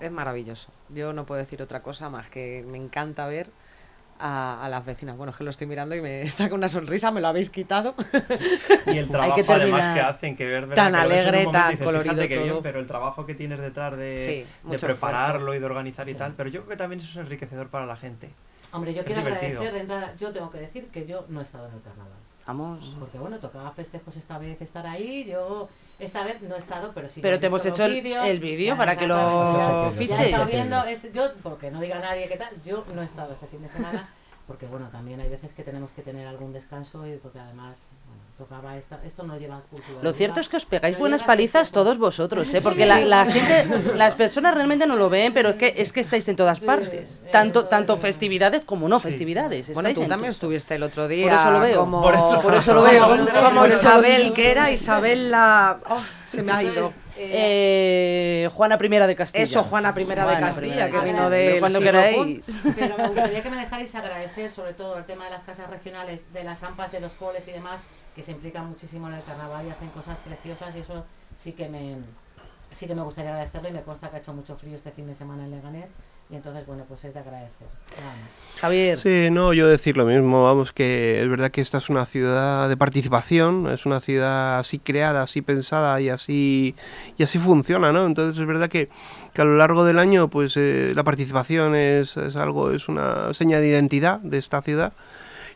[0.00, 0.72] Es maravilloso.
[0.88, 3.50] Yo no puedo decir otra cosa más que me encanta ver
[4.18, 5.16] a, a las vecinas.
[5.16, 7.94] Bueno, es que lo estoy mirando y me saca una sonrisa, me lo habéis quitado.
[8.86, 11.84] Y el trabajo que además que hacen, que ver Tan que alegre, momento tan dices,
[11.84, 14.26] colorido qué bien, pero el trabajo que tienes detrás de, Sí,
[14.62, 17.16] de mucho prepararlo y de organizar y tal, pero yo creo que también eso es
[17.16, 18.30] enriquecedor para la gente.
[18.72, 19.60] Hombre, yo Es quiero divertido.
[19.60, 22.12] agradecer de entrada, yo tengo que decir que yo no he estado en el carnaval.
[22.46, 22.94] Vamos.
[22.98, 25.68] Porque bueno, tocaba festejos esta vez estar ahí, yo
[25.98, 27.20] esta vez no he estado, pero sí.
[27.20, 30.18] Pero te hemos hecho el- vídeo para que lo fiches.
[30.18, 30.52] Ya he estado Sí.
[30.52, 33.62] viendo, este- yo, porque no diga nadie qué tal, yo no he estado este fin
[33.62, 34.08] de semana,
[34.46, 37.82] porque bueno, también hay veces que tenemos que tener algún descanso y porque además
[38.36, 39.98] tocaba esta, esto no lleva cultura.
[40.02, 42.60] Lo cierto es que os pegáis no buenas palizas todos vosotros, ¿eh?
[42.62, 43.66] porque la, la gente,
[43.96, 47.22] las personas realmente no lo ven, pero es que, es que estáis en todas partes,
[47.32, 49.72] tanto, tanto festividades como no festividades.
[49.72, 51.34] Bueno, tú también estuviste el otro día.
[51.34, 51.78] eso lo veo.
[51.80, 53.06] Como, Por eso- por eso lo veo.
[53.44, 55.80] Como Por Isabel, que era Isabel la.
[55.88, 56.92] oh, se me ha ido.
[57.18, 59.44] Eh, Eh, Juana I de Castilla.
[59.44, 62.44] Eso, Juana I de Castilla, I que de vino del Cuando queráis.
[62.76, 66.30] Pero me gustaría que me dejáis agradecer sobre todo el tema de las casas regionales,
[66.34, 67.80] de las AMPAs, de los coles y demás,
[68.16, 71.04] que se implican muchísimo en el carnaval y hacen cosas preciosas y eso
[71.36, 71.96] sí que me
[72.70, 75.06] sí que me gustaría agradecerlo y me consta que ha hecho mucho frío este fin
[75.06, 75.90] de semana en Leganés
[76.28, 77.68] y entonces bueno pues es de agradecer.
[77.98, 78.60] Nada más.
[78.60, 78.96] Javier.
[78.96, 82.68] Sí, no, yo decir lo mismo, vamos, que es verdad que esta es una ciudad
[82.68, 86.74] de participación, es una ciudad así creada, así pensada y así
[87.18, 88.06] y así funciona, ¿no?
[88.06, 88.88] Entonces es verdad que,
[89.34, 93.32] que a lo largo del año, pues eh, la participación es, es algo, es una
[93.34, 94.94] seña de identidad de esta ciudad.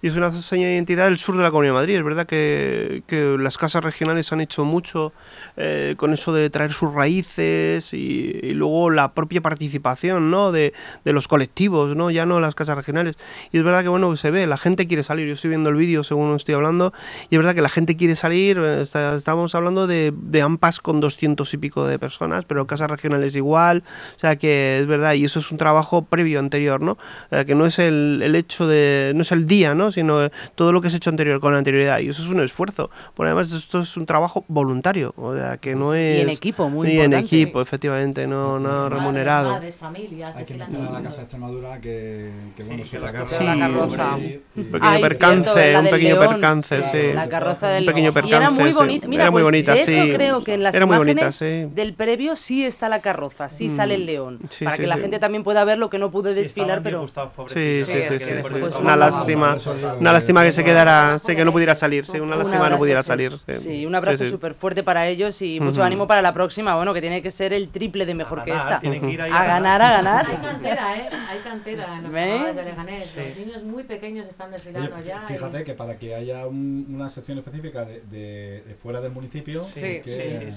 [0.03, 1.97] Y es una seña de identidad del sur de la Comunidad de Madrid.
[1.97, 5.13] Es verdad que, que las casas regionales han hecho mucho
[5.59, 10.53] eh, con eso de traer sus raíces y, luego la propia participación ¿no?
[10.53, 10.73] de,
[11.05, 12.11] de los colectivos, ¿no?
[12.11, 13.17] ya no las casas regionales.
[13.53, 15.27] Y es verdad que bueno se ve, la gente quiere salir.
[15.27, 16.95] Yo estoy viendo el vídeo según estoy hablando
[17.29, 18.59] y es verdad que la gente quiere salir.
[18.59, 23.37] está- estamos hablando de, de AMPAs con 200 y pico de personas, pero casas regionales
[23.37, 23.83] igual.
[24.17, 26.97] O sea que es verdad y eso es un trabajo previo, anterior, ¿no?
[27.31, 29.90] Eh, que no es el, el hecho de, no es el día, ¿no?
[29.93, 32.91] Sino todo lo que se ha hecho anterior con anterioridad y eso es un esfuerzo.
[33.15, 36.69] Por además esto es un trabajo voluntario, o sea que no es Y en equipo,
[36.69, 39.51] muy y en equipo, efectivamente, no, no Madres, remunerado.
[39.53, 41.03] Madres, familias, Hay que mencionar a la.
[41.03, 44.17] Casa de Extremadura que, que bueno, que se la carroza la carroza.
[44.17, 46.29] Un pequeño Ay, percance, cierto, un del pequeño León.
[46.29, 47.13] percance, Claro, sí.
[47.15, 48.25] La carroza del Un pequeño León.
[48.27, 48.77] Y era percance, muy sí.
[48.77, 49.09] bonita.
[49.09, 50.13] Mira, Era muy pues, bonita, de hecho, sí.
[50.15, 51.33] creo que en las Era muy imágenes bonita,
[51.69, 51.75] sí.
[51.75, 53.77] del previo sí está la carroza, sí Mm.
[53.77, 54.39] sale el león.
[54.49, 55.03] Sí, para sí, que la sí.
[55.03, 57.07] gente también pueda ver lo que no pude Sí, desfilar, pero...
[57.47, 58.79] Sí, sí, Sí, sí, sí.
[58.81, 62.33] Una lástima, una que- lástima que se quedara, sí, que no pudiera salir, sí, una
[62.35, 63.33] un lástima abrazo, no pudiera salir.
[63.57, 64.31] Sí, un abrazo sí.
[64.31, 67.53] súper fuerte para ellos y mucho ánimo para la próxima, bueno, que tiene que ser
[67.53, 68.79] el triple de mejor que esta.
[68.81, 70.27] tienen que ir ahí A ganar, a ganar.
[70.29, 71.09] Hay cantera, ¿eh?
[71.31, 72.13] Hay cantera en los
[73.39, 75.25] niños muy pequeños están desfilando ya.
[75.29, 79.13] y- fíjate que para que haya un- una sección específica de, de- de fuera del
[79.13, 80.49] municipio, Sí, que,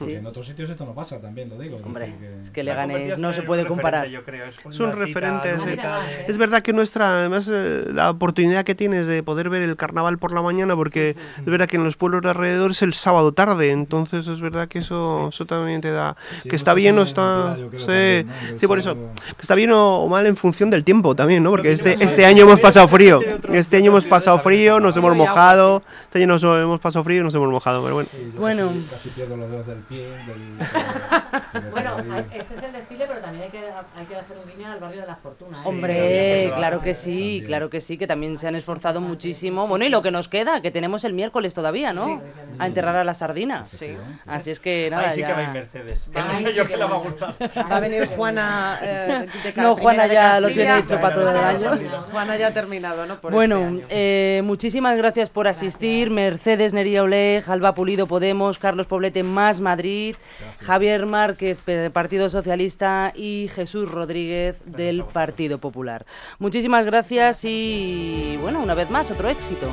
[0.00, 1.76] en otros sitios esto no pasa, también lo digo.
[1.78, 4.06] es Hombre, que- es que Leganés no se puede comparar.
[4.08, 4.46] yo creo.
[4.46, 6.32] Es, un referente, ¿eh?
[6.42, 10.32] Verdad que nuestra, además, eh, la oportunidad que tienes de poder ver el carnaval por
[10.32, 13.70] la mañana, porque es verdad que en los pueblos de alrededor es el sábado tarde,
[13.70, 17.02] entonces es verdad que eso, eso también te da, Sí, que eso está bien o
[17.02, 18.34] está, sí, también, ¿no?
[18.52, 21.50] El sí, por eso, que está bien o mal en función del tiempo también, ¿no?
[21.50, 23.20] Porque este, este año hemos pasado frío,
[23.52, 27.04] este año hemos pasado frío, nos hemos Ay, agua, mojado, este año nos hemos pasado
[27.04, 28.08] frío y nos hemos mojado, pero bueno.
[28.36, 28.66] Bueno.
[28.68, 30.06] Casi, casi pierdo los dedos del pie.
[30.06, 30.58] Del,
[31.52, 31.96] pero Bueno,
[32.32, 34.36] este es el desfile, pero también hay que, hay que hacer
[34.82, 35.56] barrio de la Fortuna.
[35.56, 35.60] ¿eh?
[35.62, 37.44] Sí, Hombre, sí, claro que sí, también.
[37.46, 39.66] claro que sí, que también se han esforzado muchísimo.
[39.66, 42.04] Bueno, y lo que nos queda, que tenemos el miércoles todavía, ¿no?
[42.04, 42.18] Sí.
[42.58, 43.64] A enterrar a la sardina.
[43.64, 43.96] Sí.
[44.26, 46.10] Así es que nada, Ahí sí que va a ir Mercedes.
[46.12, 47.34] Que no sé yo que le va a gustar.
[47.40, 51.36] Va a venir Juana eh, de No, Juana ya lo tiene hecho para todo el
[51.36, 51.70] año.
[52.10, 53.20] Juana ya ha terminado, ¿no?
[53.20, 53.86] Por bueno, este año.
[53.88, 56.10] eh, muchísimas gracias por asistir.
[56.10, 60.16] Mercedes Nería Oleg, Alba Pulido Podemos, Carlos Poblete Más Madrid,
[60.60, 61.58] Javier Márquez,
[61.92, 65.04] Partido Socialista y Jesús Rodríguez del.
[65.04, 66.06] Partido Popular.
[66.38, 69.66] Muchísimas gracias y bueno, una vez más, otro éxito.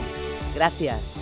[0.56, 1.18] Gracias.